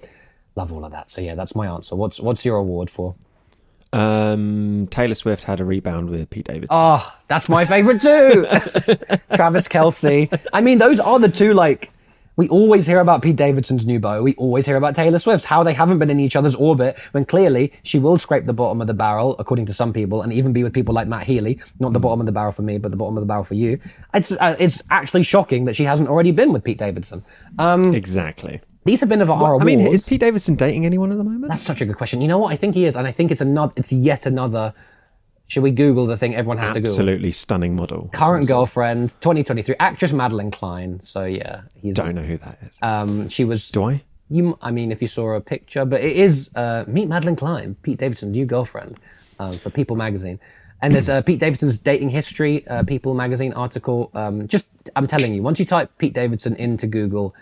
[0.55, 1.09] love all of that.
[1.09, 1.95] So yeah, that's my answer.
[1.95, 3.15] What's what's your award for?
[3.93, 6.67] Um, Taylor Swift had a rebound with Pete Davidson.
[6.71, 8.45] Oh, that's my favorite too.
[9.35, 10.37] Travis Kelce.
[10.51, 11.91] I mean, those are the two like
[12.37, 14.21] we always hear about Pete Davidson's new bow.
[14.21, 15.45] We always hear about Taylor Swift's.
[15.45, 18.81] How they haven't been in each other's orbit when clearly she will scrape the bottom
[18.81, 21.59] of the barrel, according to some people, and even be with people like Matt Healy.
[21.79, 23.55] Not the bottom of the barrel for me, but the bottom of the barrel for
[23.55, 23.79] you.
[24.13, 27.23] It's uh, it's actually shocking that she hasn't already been with Pete Davidson.
[27.59, 28.61] exactly.
[28.85, 29.65] These have been of our I awards.
[29.65, 31.49] mean, is Pete Davidson dating anyone at the moment?
[31.49, 32.21] That's such a good question.
[32.21, 32.53] You know what?
[32.53, 33.73] I think he is, and I think it's another.
[33.75, 34.73] It's yet another.
[35.47, 36.91] Should we Google the thing everyone has to Google?
[36.91, 38.09] Absolutely stunning model.
[38.13, 40.99] current girlfriend, 2023, actress Madelyn Cline.
[41.01, 41.93] So yeah, he's.
[41.93, 42.79] Don't know who that is.
[42.81, 43.69] Um, she was.
[43.69, 44.03] Do I?
[44.27, 47.75] You, I mean, if you saw a picture, but it is uh, meet Madelyn Cline,
[47.83, 48.99] Pete Davidson's new girlfriend,
[49.39, 50.39] um, for People magazine.
[50.81, 54.11] And there's uh, Pete Davidson's dating history, uh, People magazine article.
[54.13, 57.33] Um, just, I'm telling you, once you type Pete Davidson into Google,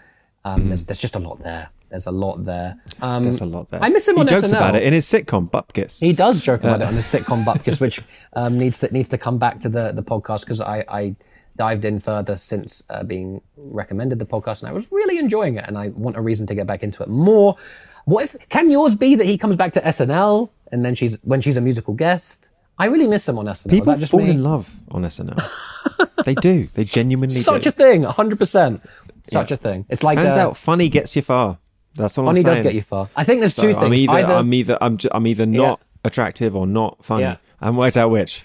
[0.46, 1.70] um, there's, there's just a lot there.
[1.94, 2.76] There's a lot there.
[3.04, 3.80] Um, There's a lot there.
[3.84, 4.58] I miss him he on jokes SNL.
[4.58, 6.00] about it in his sitcom Bupkis.
[6.00, 8.02] He does joke about it on his sitcom Bupkis, which
[8.34, 11.16] um, needs to needs to come back to the the podcast because I, I
[11.56, 15.66] dived in further since uh, being recommended the podcast and I was really enjoying it
[15.68, 17.58] and I want a reason to get back into it more.
[18.06, 21.42] What if can yours be that he comes back to SNL and then she's when
[21.42, 22.50] she's a musical guest?
[22.80, 23.70] I really miss him on SNL.
[23.70, 24.32] People fall me?
[24.32, 25.48] in love on SNL.
[26.26, 26.66] they do.
[26.66, 27.42] They genuinely do.
[27.42, 27.70] Such do.
[27.70, 28.82] a thing, hundred percent.
[29.22, 29.56] Such Yeah.
[29.56, 29.86] a thing.
[29.90, 31.60] It's like Turns uh, out, funny gets you far.
[31.96, 32.56] That's what funny I'm saying.
[32.58, 33.10] does get you far.
[33.16, 33.84] I think there's So two things.
[33.84, 37.24] I'm either, Either, I'm either, I'm, ju- I'm either not attractive or not funny.
[37.24, 37.38] Yeah.
[37.62, 38.44] I haven't worked out which.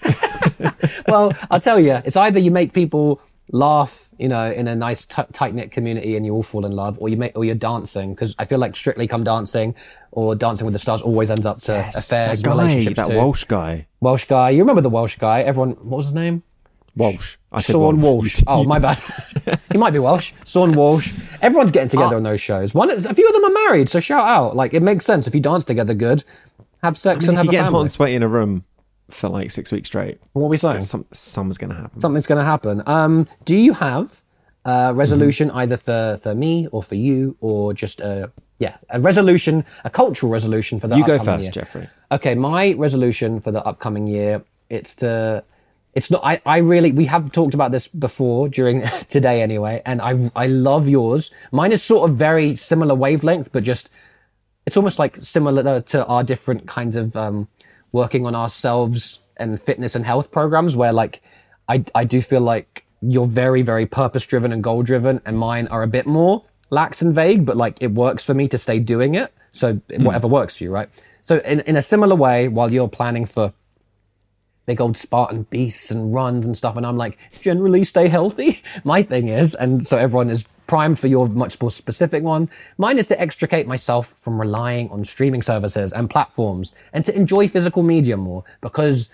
[1.07, 3.21] well, I'll tell you, it's either you make people
[3.51, 6.71] laugh, you know, in a nice t- tight knit community, and you all fall in
[6.71, 8.13] love, or you make, or you're dancing.
[8.13, 9.75] Because I feel like Strictly Come Dancing
[10.11, 13.17] or Dancing with the Stars always ends up to affairs, that guy, relationships that too.
[13.17, 15.41] Welsh guy, Welsh guy, you remember the Welsh guy?
[15.41, 16.43] Everyone, what was his name?
[16.95, 17.37] Walsh.
[17.51, 18.39] I said Seann Walsh.
[18.39, 18.99] You- Oh, my bad.
[19.71, 20.33] he might be Welsh.
[20.45, 21.13] Seann Walsh.
[21.41, 22.73] Everyone's getting together on those shows.
[22.75, 24.55] One, a few of them are married, so shout out.
[24.55, 26.23] Like it makes sense if you dance together, good.
[26.83, 27.81] Have sex I and mean, if have you a get hot family.
[27.81, 28.63] and sweaty in a room
[29.09, 30.83] for like six weeks straight, What are we saying?
[30.83, 31.99] some, something's going to happen.
[31.99, 32.83] something's going to happen.
[32.85, 34.21] Um, do you have
[34.65, 35.57] a resolution Mm-hmm.
[35.57, 40.31] either for, for me or for you or just a yeah a resolution, a cultural
[40.31, 41.51] resolution for the You go first, year?
[41.51, 41.89] Jeffrey.
[42.11, 45.43] Okay, my resolution for the upcoming year it's to
[45.93, 50.01] it's not I, I really we have talked about this before during today anyway and
[50.01, 51.31] I I love yours.
[51.51, 53.89] Mine is sort of very similar wavelength but just
[54.65, 57.47] it's almost like similar to our different kinds of um,
[57.91, 61.21] working on ourselves and fitness and health programs where like
[61.67, 65.67] I, I do feel like you're very very purpose driven and goal driven and mine
[65.67, 68.79] are a bit more lax and vague, but like it works for me to stay
[68.79, 69.33] doing it.
[69.51, 70.89] So whatever works for you, right?
[71.23, 73.53] So in, in a similar way, while you're planning for
[74.69, 78.61] big old Spartan beasts and runs and stuff, and I'm like, generally stay healthy.
[78.83, 82.51] My thing is, and so everyone is primed for your much more specific one.
[82.77, 87.47] Mine is to extricate myself from relying on streaming services and platforms and to enjoy
[87.47, 89.09] physical media more because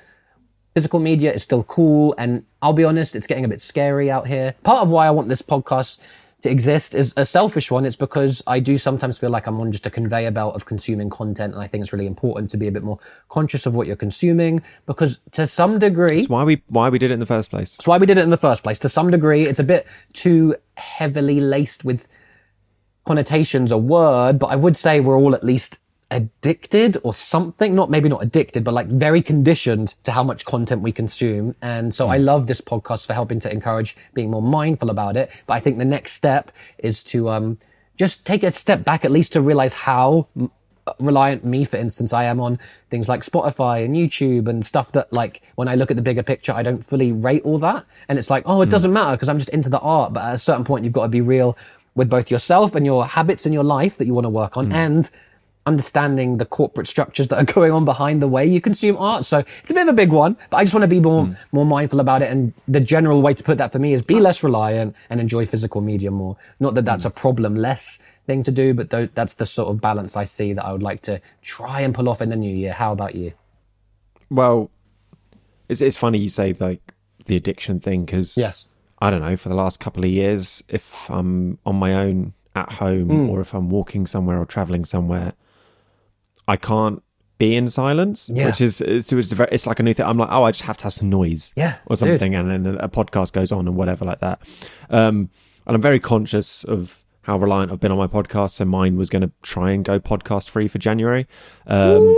[0.73, 2.13] physical media is still cool.
[2.17, 4.55] And I'll be honest, it's getting a bit scary out here.
[4.63, 5.99] Part of why I want this podcast
[6.45, 7.85] exist is a selfish one.
[7.85, 11.09] It's because I do sometimes feel like I'm on just a conveyor belt of consuming
[11.09, 11.53] content.
[11.53, 13.95] And I think it's really important to be a bit more conscious of what you're
[13.95, 17.49] consuming because to some degree, That's why we why we did it in the first
[17.49, 17.71] place.
[17.71, 18.79] that's why we did it in the first place.
[18.79, 22.07] To some degree, it's a bit too heavily laced with
[23.05, 25.79] connotations a word, but I would say we're all at least
[26.11, 27.75] addicted or something.
[27.75, 31.55] Not maybe not addicted, but like very conditioned to how much content we consume.
[31.61, 35.31] And so I love this podcast for helping to encourage being more mindful about it.
[35.47, 37.57] But I think the next step is to um,
[37.97, 40.49] just take a step back, at least to realize how mm,
[40.99, 45.11] reliant me, for instance, I am on things like Spotify and YouTube and stuff that
[45.11, 47.85] like when I look at the bigger picture, I don't fully rate all that.
[48.07, 50.13] And it's like, oh, it doesn't matter because I'm just into the art.
[50.13, 51.57] But at a certain point, you've got to be real
[51.95, 54.71] with both yourself and your habits in your life that you want to work on
[54.71, 55.09] and
[55.65, 59.25] understanding the corporate structures that are going on behind the way you consume art.
[59.25, 61.35] So it's a bit of a big one, but I just want to be more,
[61.51, 62.31] more mindful about it.
[62.31, 65.45] And the general way to put that for me is be less reliant and enjoy
[65.45, 66.37] physical media more.
[66.59, 69.81] Not that that's a problem less thing to do, but tho- that's the sort of
[69.81, 72.53] balance I see that I would like to try and pull off in the new
[72.55, 72.73] year.
[72.73, 73.33] How about you?
[74.29, 74.69] Well,
[75.69, 76.93] it's it's funny you say like
[77.25, 78.67] the addiction thing because Yes.
[78.99, 82.71] I don't know for the last couple of years if I'm on my own at
[82.73, 83.29] home Hmm.
[83.29, 85.33] or if I'm walking somewhere or traveling somewhere,
[86.47, 87.01] I can't
[87.37, 88.45] be in silence, Yeah.
[88.47, 90.05] which is it's, it's, very, it's like a new thing.
[90.05, 91.99] I'm like, oh, I just have to have some noise, Yeah, or dude.
[91.99, 94.39] something, and then a podcast goes on and whatever like that.
[94.89, 95.29] Um,
[95.67, 98.51] and I'm very conscious of how reliant I've been on my podcast.
[98.51, 101.27] So mine was going to try and go podcast free for January.
[101.65, 102.15] Um,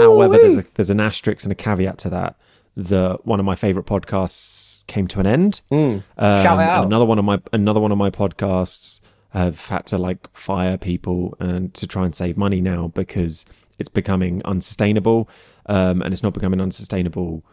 [0.00, 2.36] however, there's a, there's an asterisk and a caveat to that.
[2.76, 5.60] The one of my favorite podcasts came to an end.
[5.70, 5.78] Um,
[6.18, 6.42] Mm.
[6.42, 6.86] Shout out.
[6.86, 9.00] Another one of my another one of my podcasts
[9.30, 13.44] have had to like fire people and to try and save money now because
[13.78, 15.28] it's becoming unsustainable.
[15.66, 17.44] Um, and it's not becoming unsustainable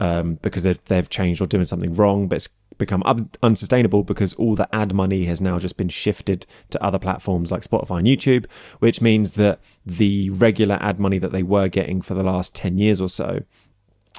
[0.00, 4.32] um, because they've, they've changed or doing something wrong, but it's become un- unsustainable because
[4.34, 8.08] all the ad money has now just been shifted to other platforms like Spotify and
[8.08, 8.46] YouTube,
[8.78, 12.78] which means that the regular ad money that they were getting for the last 10
[12.78, 13.40] years or so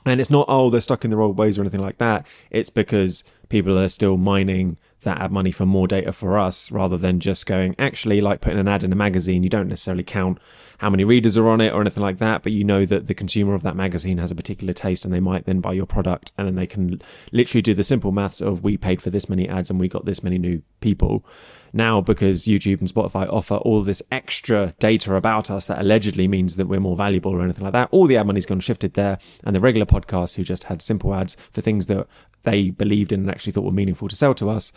[0.05, 2.25] and it's not, oh, they're stuck in their old ways or anything like that.
[2.49, 6.97] It's because people are still mining that ad money for more data for us rather
[6.97, 9.43] than just going, actually, like putting an ad in a magazine.
[9.43, 10.39] You don't necessarily count
[10.81, 13.13] how many readers are on it or anything like that, but you know that the
[13.13, 16.31] consumer of that magazine has a particular taste and they might then buy your product
[16.39, 16.99] and then they can
[17.31, 20.05] literally do the simple maths of we paid for this many ads and we got
[20.05, 21.23] this many new people.
[21.71, 26.55] Now, because YouTube and Spotify offer all this extra data about us that allegedly means
[26.55, 29.19] that we're more valuable or anything like that, all the ad money's gone shifted there.
[29.43, 32.07] And the regular podcasts who just had simple ads for things that
[32.41, 34.73] they believed in and actually thought were meaningful to sell to us,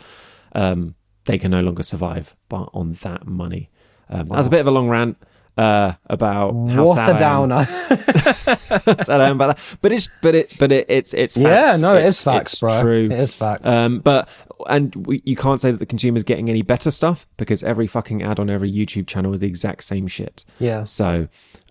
[0.53, 0.93] um,
[1.23, 3.71] they can no longer survive but on that money.
[4.07, 5.17] Um, That was a bit of a long rant
[5.57, 7.65] uh, about how what sad a downer.
[7.65, 9.59] sad I am about that.
[9.81, 11.45] But it's but it but it, it's it's facts.
[11.45, 12.81] yeah, no, it It's- facts, it's bro.
[12.81, 13.03] True.
[13.03, 13.67] It is facts.
[13.69, 14.27] Um, but
[14.67, 18.23] and we, you can't say that the consumer's getting any better stuff because every fucking
[18.23, 20.45] ad on every YouTube channel is the exact same shit.
[20.59, 20.85] Yeah.
[20.85, 21.27] So,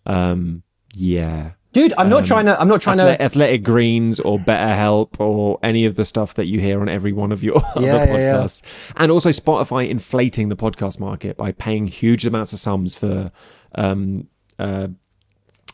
[0.07, 0.63] um,
[0.95, 1.53] yeah.
[1.73, 2.61] Dude, I'm not trying to.
[2.61, 3.23] I'm not trying Athle- to.
[3.23, 7.33] Athletic Greens or BetterHelp or any of the stuff that you hear on every one
[7.33, 8.33] of your other Yeah, yeah, yeah.
[8.35, 8.63] podcasts.
[8.97, 13.33] And also Spotify inflating the podcast market by paying huge amounts of sums for
[13.77, 14.89] um uh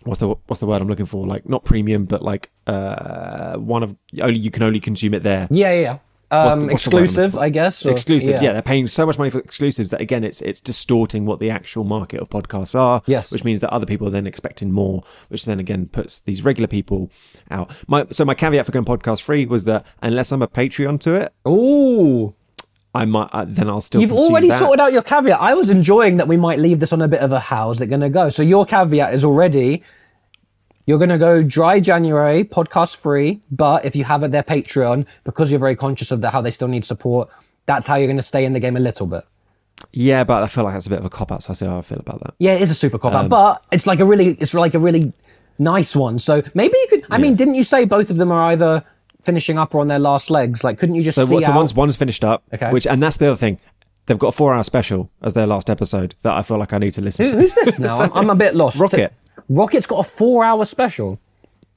[0.05, 1.26] what's the what's the word I'm looking for?
[1.26, 5.48] Like not premium, but like uh one of only you can only consume it there.
[5.51, 5.80] Yeah, yeah.
[5.80, 5.98] yeah.
[6.32, 7.84] What's Um, the- what's the word I'm exclusive, I guess.
[7.84, 8.53] or- exclusives yeah.
[8.53, 11.82] they're paying so much money for exclusives that again it's it's distorting what the actual
[11.82, 13.32] market of podcasts are Yes.
[13.32, 16.68] which means that other people are then expecting more which then again puts these regular
[16.68, 17.11] people
[17.51, 21.01] out my so my caveat for going podcast free was that unless i'm a patreon
[21.01, 22.32] to it Ooh.
[22.95, 24.59] I might uh, then i'll still You've already that.
[24.59, 25.38] sorted out your caveat.
[25.41, 27.86] I was enjoying that we might leave this on a bit of a how's it
[27.86, 28.30] going to go.
[28.30, 29.82] So your caveat is already
[30.86, 35.07] you're going to go dry January, podcast free, but if you have it their Patreon,
[35.22, 37.28] because you're very conscious of the, how they still need support,
[37.66, 39.22] that's how you're going to stay in the game a little bit.
[39.93, 41.64] yeah but i feel like that's a bit of a cop out so i see
[41.66, 43.86] how i feel about that Yeah, it is a super cop out, Um, but it's
[43.86, 45.12] like a really, it's like a really
[45.59, 46.18] nice one.
[46.18, 47.05] So maybe you could.
[47.11, 48.82] I mean, didn't you say both of them are either
[49.23, 50.62] finishing up or on their last legs?
[50.64, 51.57] Like, couldn't you just so, see so out?
[51.57, 52.71] one's one's finished up Okay.
[52.73, 53.59] which and that's the other thing
[54.07, 56.79] they've got a four hour special as their last episode that i feel like i
[56.79, 57.99] need to listen Who, to who's this now?
[58.01, 58.81] I'm, I'm a bit lost.
[58.81, 59.12] Rocket.
[59.49, 61.18] Rocket's got a four-hour special.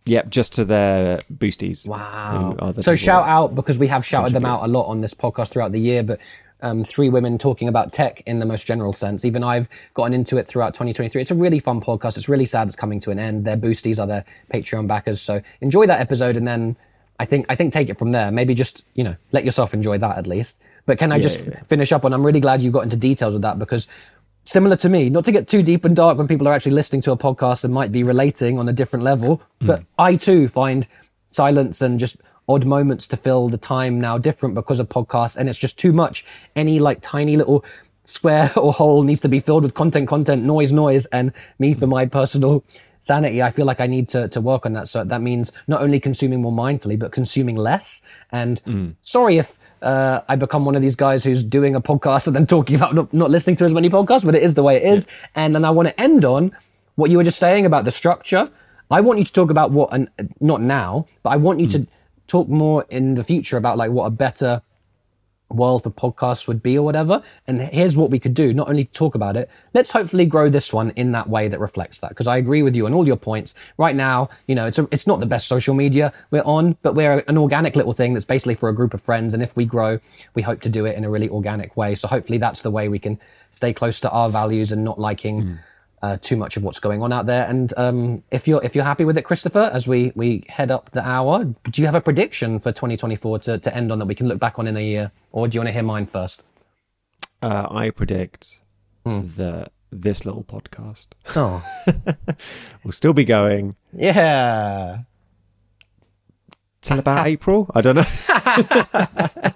[0.05, 1.87] Yep, just to their boosties.
[1.87, 2.73] Wow.
[2.81, 5.71] So shout out because we have shouted them out a lot on this podcast throughout
[5.71, 6.19] the year, but
[6.61, 9.23] um, three women talking about tech in the most general sense.
[9.23, 11.21] Even I've gotten into it throughout 2023.
[11.21, 12.17] It's a really fun podcast.
[12.17, 13.45] It's really sad it's coming to an end.
[13.45, 15.21] Their boosties are their Patreon backers.
[15.21, 16.75] So enjoy that episode and then
[17.23, 18.31] I think I think take it from there.
[18.31, 20.59] Maybe just you know let yourself enjoy that at least.
[20.85, 21.63] But can I just yeah, yeah.
[21.63, 22.11] finish up on?
[22.11, 23.87] I'm really glad you got into details with that because
[24.43, 27.01] similar to me, not to get too deep and dark when people are actually listening
[27.03, 29.67] to a podcast and might be relating on a different level, hmm.
[29.67, 30.85] but I too find
[31.31, 32.17] silence and just
[32.49, 35.93] odd moments to fill the time now different because of podcasts and it's just too
[35.93, 36.25] much.
[36.57, 37.63] Any like tiny little
[38.03, 41.87] square or hole needs to be filled with content, content, noise, noise, and me for
[41.87, 42.65] my personal
[43.03, 44.87] sanity, I feel like I need to, to work on that.
[44.87, 48.01] So that means not only consuming more mindfully, but consuming less.
[48.31, 48.61] And
[49.03, 52.47] sorry if uh, I become one of these guys who's doing a podcast and then
[52.47, 54.83] talking about not, not listening to as many podcasts, but it is the way it
[54.83, 55.07] is.
[55.35, 56.55] And then I want to end on
[56.95, 58.49] what you were just saying about the structure.
[58.89, 61.87] I want you to talk about what, and not now, but I want you to
[62.27, 64.61] talk more in the future about like what a better
[65.53, 67.23] world for podcasts would be or whatever.
[67.47, 68.53] And here's what we could do.
[68.53, 71.99] Not only talk about it, let's hopefully grow this one in that way that reflects
[71.99, 72.09] that.
[72.09, 73.55] Because I agree with you on all your points.
[73.77, 76.95] Right now, you know, it's a, it's not the best social media we're on, but
[76.95, 79.33] we're an organic little thing that's basically for a group of friends.
[79.33, 79.99] And if we grow,
[80.33, 81.95] we hope to do it in a really organic way.
[81.95, 83.19] So hopefully that's the way we can
[83.51, 85.53] stay close to our values and not liking hmm.
[86.03, 87.45] Uh, too much of what's going on out there.
[87.47, 90.91] And um, if you're if you're happy with it, Christopher, as we we head up
[90.91, 94.13] the hour, do you have a prediction for 2024 to, to end on that we
[94.13, 96.43] can look back on in a year, or do you want to hear mine first?
[97.41, 98.59] Uh, I predict
[99.05, 101.63] that this little podcast Oh,
[102.83, 104.99] will still be going yeah.
[106.81, 107.69] till about April.
[107.73, 108.05] I don't know.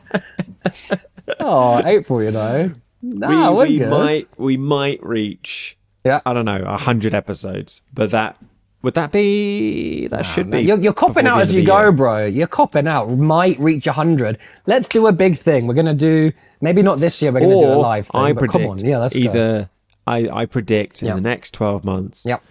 [1.39, 2.72] Oh, April, you know.
[3.02, 6.22] No, we we might we might reach Yeah.
[6.26, 8.38] I don't know a hundred episodes, but that
[8.82, 10.62] would that be that should be.
[10.62, 11.91] You're, you're copping out as you go, year.
[11.91, 12.26] bro.
[12.26, 13.10] You're copping out.
[13.10, 14.38] Might reach 100.
[14.66, 15.68] Let's do a big thing.
[15.68, 16.32] We're going to do,
[16.62, 18.22] maybe not this year, we're going to do a live thing.
[18.22, 18.80] I but predict come on.
[18.80, 19.20] Yeah, let's go.
[19.20, 19.70] either
[20.06, 21.16] I I predict in Yeah.
[21.16, 22.24] the next twelve months.
[22.26, 22.41] Yep.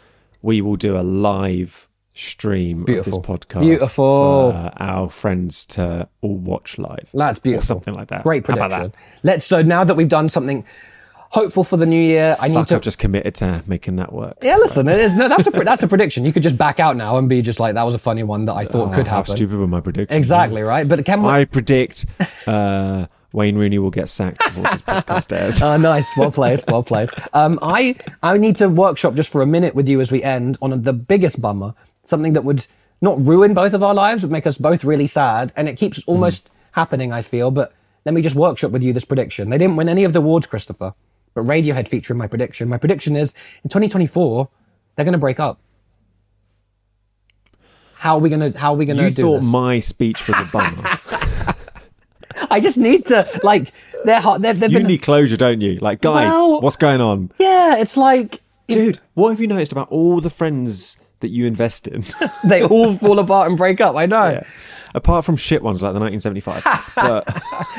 [0.43, 3.19] we will do a live stream Beautiful.
[3.21, 3.61] of this podcast.
[3.61, 4.53] Beautiful.
[4.53, 7.09] for our friends to all watch live.
[7.15, 7.63] That's beautiful.
[7.63, 8.23] Or something like that.
[8.25, 8.93] Great How about prediction.
[9.23, 9.27] that?
[9.33, 10.65] Let's, so now that we've done something
[11.37, 12.75] hopeful for the new year, I need Fuck, to.
[12.77, 14.39] I've just committed to making that work.
[14.43, 16.25] yeah, listen, it is, no, that's a, that's a prediction.
[16.25, 18.47] You could just back out now and be just like, that was a funny one
[18.47, 19.37] that I thought could Oh, How happen.
[19.37, 20.17] stupid were my predictions?
[20.17, 20.89] Exactly, right?
[20.89, 21.29] But can we.
[21.29, 22.07] I predict
[22.47, 25.61] uh, Wayne Rooney will get sacked before this podcast airs.
[25.63, 26.09] Oh, nice.
[26.17, 26.65] Well played.
[26.69, 27.11] Well played.
[27.35, 30.57] Um, I I need to workshop just for a minute with you as we end
[30.63, 31.75] on the biggest bummer,
[32.05, 32.67] something that would
[33.03, 36.03] not ruin both of our lives, but make us both really sad, and it keeps
[36.07, 37.13] almost happening.
[37.13, 37.75] I feel, but
[38.07, 39.51] let me just workshop with you this prediction.
[39.51, 40.95] They didn't win any of the awards, Christopher,
[41.37, 42.69] but Radiohead feature in my prediction.
[42.69, 43.33] My prediction is
[43.63, 44.49] in 2024
[44.97, 45.61] they're going to break up.
[47.99, 48.57] How are we gonna?
[48.57, 49.51] How are we gonna you do thought this?
[49.51, 51.55] my speech was a bummer.
[52.51, 53.73] I just need to like
[54.05, 54.43] they're hot.
[54.43, 55.79] They've, they've you been need closure, don't you?
[55.81, 57.31] Like, guys, Well- what's going on?
[57.39, 57.79] yeah.
[57.79, 62.05] It's like Dude, what have you noticed about all the friends that you invest in?
[62.45, 63.97] they all fall apart and break up.
[63.97, 64.43] I know.
[64.97, 66.95] Apart from shit ones like the 1975.
[66.97, 67.25] but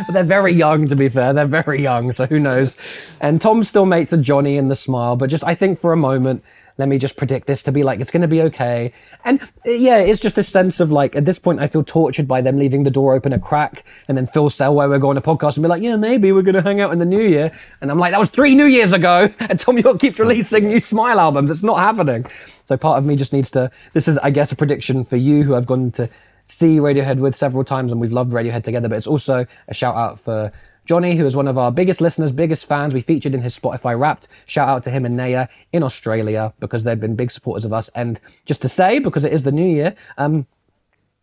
[0.06, 1.34] But they're very young, to be fair.
[1.34, 2.78] They're very young, so who knows?
[3.20, 5.98] And Tom's still mates with Johnny in the smile, but just I think for a
[5.98, 6.44] moment,
[6.78, 8.94] let me just predict this to be like it's going to be okay.
[9.26, 12.28] And uh, yeah, it's just this sense of like at this point, I feel tortured
[12.28, 15.18] by them leaving the door open a crack, and then Phil Selway will go on
[15.18, 17.22] a podcast and be like, "Yeah, maybe we're going to hang out in the new
[17.22, 17.52] year,"
[17.82, 20.80] and I'm like, "That was three New Years ago," and Thom Yorke keeps releasing new
[20.80, 21.50] Smile albums.
[21.50, 22.28] It's not happening.
[22.64, 23.72] So part of me just needs to.
[23.94, 26.10] This is, I guess, a prediction for you who I've gone to
[26.48, 28.90] see Radiohead with several times, and we've loved Radiohead together.
[28.90, 30.52] But it's also a shout out for
[30.86, 32.94] Johnny, who is one of our biggest listeners, biggest fans.
[32.94, 34.28] We featured in his Spotify Wrapped.
[34.46, 37.90] Shout out to him and Naya in Australia because they've been big supporters of us.
[37.90, 40.48] And just to say, because it is the new year, um,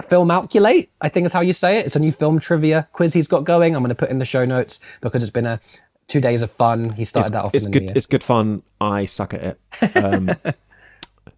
[0.03, 1.87] Film Alculate, I think is how you say it.
[1.87, 3.75] It's a new film trivia quiz he's got going.
[3.75, 5.61] I'm going to put in the show notes because it's been a
[6.09, 6.91] two days of fun.
[6.91, 7.89] He started it's, that off it's in the new good.
[7.91, 7.97] year.
[7.97, 8.63] It's good fun.
[8.81, 9.97] I suck at it.
[9.97, 10.31] Um,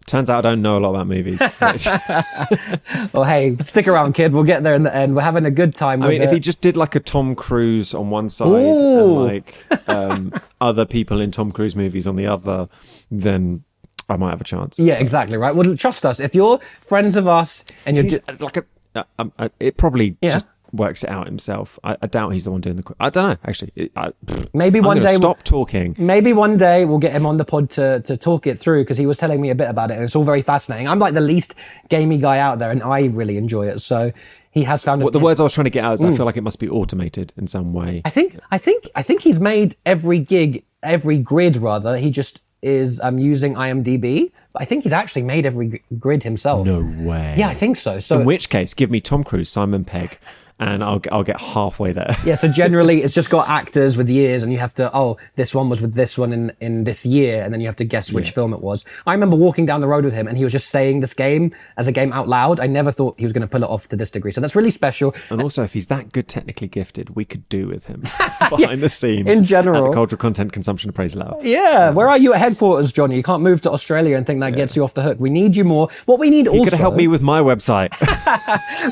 [0.07, 1.39] turns out I don't know a lot about movies.
[3.13, 4.33] well, hey, stick around, kid.
[4.33, 5.15] We'll get there in the end.
[5.15, 6.01] We're having a good time.
[6.01, 9.25] I mean, if he just did like a Tom Cruise on one side Ooh.
[9.27, 9.55] and like
[9.89, 12.67] um, other people in Tom Cruise movies on the other,
[13.11, 13.63] then
[14.09, 14.79] I might have a chance.
[14.79, 15.53] yeah, exactly right.
[15.53, 16.19] Well, trust us.
[16.19, 20.17] If you're friends of us and you're di- like a, uh, um, uh, it probably
[20.21, 20.33] Yeah.
[20.33, 20.45] just
[20.77, 21.77] works it out himself.
[21.83, 22.95] I, I doubt he's the one doing the.
[22.99, 23.37] I don't know.
[23.45, 24.11] Actually, I,
[24.53, 25.95] Maybe I'm one day we'll- Stop talking.
[25.97, 28.97] Maybe one day we'll get him on the pod to, to talk it through because
[28.97, 30.87] he was telling me a bit about it and it's all very fascinating.
[30.87, 31.55] I'm like the least
[31.89, 33.79] gamey guy out there and I really enjoy it.
[33.79, 34.11] So
[34.51, 36.13] he has found What a, the words I was trying to get out is, Mm.
[36.13, 38.01] I feel like it must be automated in some way.
[38.05, 41.97] I think I think I think he's made every gig, every grid rather.
[41.97, 44.31] He just is um, using IMDb.
[44.55, 46.65] I think he's actually made every grid himself.
[46.65, 47.35] No way.
[47.37, 47.99] Yeah, I think so.
[47.99, 50.17] So In which case, give me Tom Cruise, Simon Pegg,
[50.59, 52.17] and I'll get, I'll get halfway there.
[52.25, 55.53] Yeah, so generally it's just got actors with years and you have to, oh, this
[55.53, 58.11] one was with this one in, in this year, and then you have to guess
[58.11, 58.33] which Yeah.
[58.33, 58.83] film it was.
[59.05, 61.53] I remember walking down the road with him and he was just saying this game
[61.77, 62.59] as a game out loud.
[62.59, 64.31] I never thought he was going to pull it off to this degree.
[64.31, 65.13] So that's really special.
[65.29, 68.01] And also, if he's that good technically gifted, we could do with him
[68.49, 69.85] behind the scenes in general.
[69.87, 71.39] the Cultural Content Consumption Appraisal Hour.
[71.43, 73.15] Yeah, where are you at headquarters, Johnny?
[73.15, 75.17] You can't move to Australia and think that gets you off the hook.
[75.19, 75.89] We need you more.
[76.05, 77.93] What we need You also, could have helped me with my website.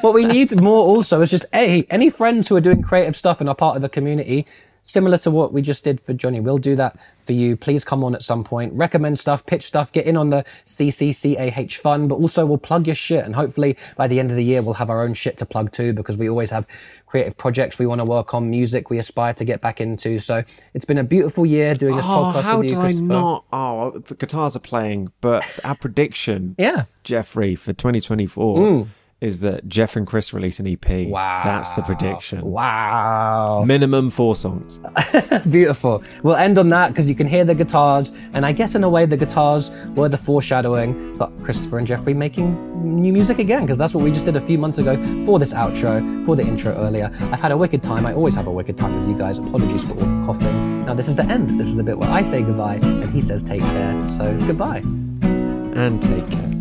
[0.04, 3.40] what we need more also is just a any friends who are doing creative stuff
[3.40, 4.46] and are part of the community
[4.88, 6.96] similar to what we just did for johnny we'll do that
[7.26, 10.30] for you please come on at some point recommend stuff pitch stuff get in on
[10.30, 14.38] the cccah fun but also we'll plug your shit and hopefully by the end of
[14.38, 16.68] the year we'll have our own shit to plug too because we always have
[17.08, 20.44] creative projects we want to work on music we aspire to get back into so
[20.76, 23.08] it's been a beautiful year doing this oh, podcast how with you did I Christopher.
[23.08, 23.46] not?
[23.54, 26.76] Oh, the guitars are playing, but our prediction, Yeah.
[26.76, 26.88] Mm.
[27.04, 28.88] Jeffrey, for 2024
[29.22, 31.08] is that Jeff and Chris release an EP.
[31.08, 32.42] wow That's the prediction.
[32.42, 34.80] wow Minimum four songs.
[35.50, 36.04] Beautiful.
[36.24, 38.90] We'll end on that because you can hear the guitars, and I guess in a
[38.90, 42.56] way the guitars were the foreshadowing for Christopher and Jeffrey making
[43.02, 44.96] new music again because that's what we just did a few months ago
[45.26, 47.10] for this outro, for the intro earlier.
[47.32, 48.06] I've had a wicked time.
[48.06, 49.38] I always have a wicked time with you guys.
[49.40, 50.86] Apologies for all the coughing.
[50.86, 51.50] Now this is the end.
[51.60, 54.10] This is the bit where I say goodbye and he says take care.
[54.12, 54.80] So goodbye.
[54.84, 56.55] And take care.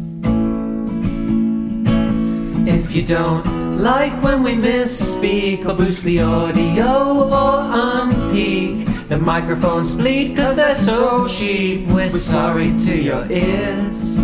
[2.67, 9.95] If you don't like when we misspeak or boost the audio or unpeak, the microphones
[9.95, 11.87] bleed cause they're so cheap.
[11.89, 14.17] We're sorry to your ears.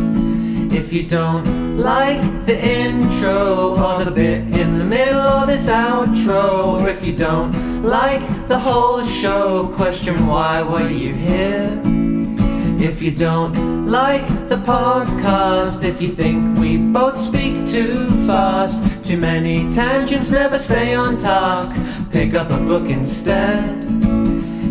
[0.73, 6.81] If you don't like the intro or the bit in the middle or this outro,
[6.81, 12.00] or if you don't like the whole show, question why were you here?
[12.83, 19.19] If you don't like the podcast, if you think we both speak too fast, too
[19.19, 21.77] many tangents never stay on task,
[22.11, 23.85] pick up a book instead.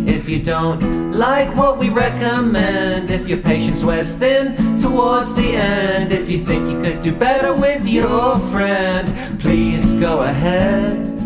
[0.09, 6.11] If you don't like what we recommend, if your patience wears thin towards the end,
[6.11, 11.18] if you think you could do better with your friend, please go ahead.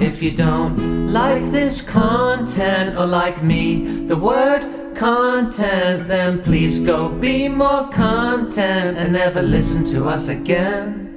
[0.00, 7.10] If you don't like this content or like me, the word content, then please go
[7.10, 11.09] be more content and never listen to us again.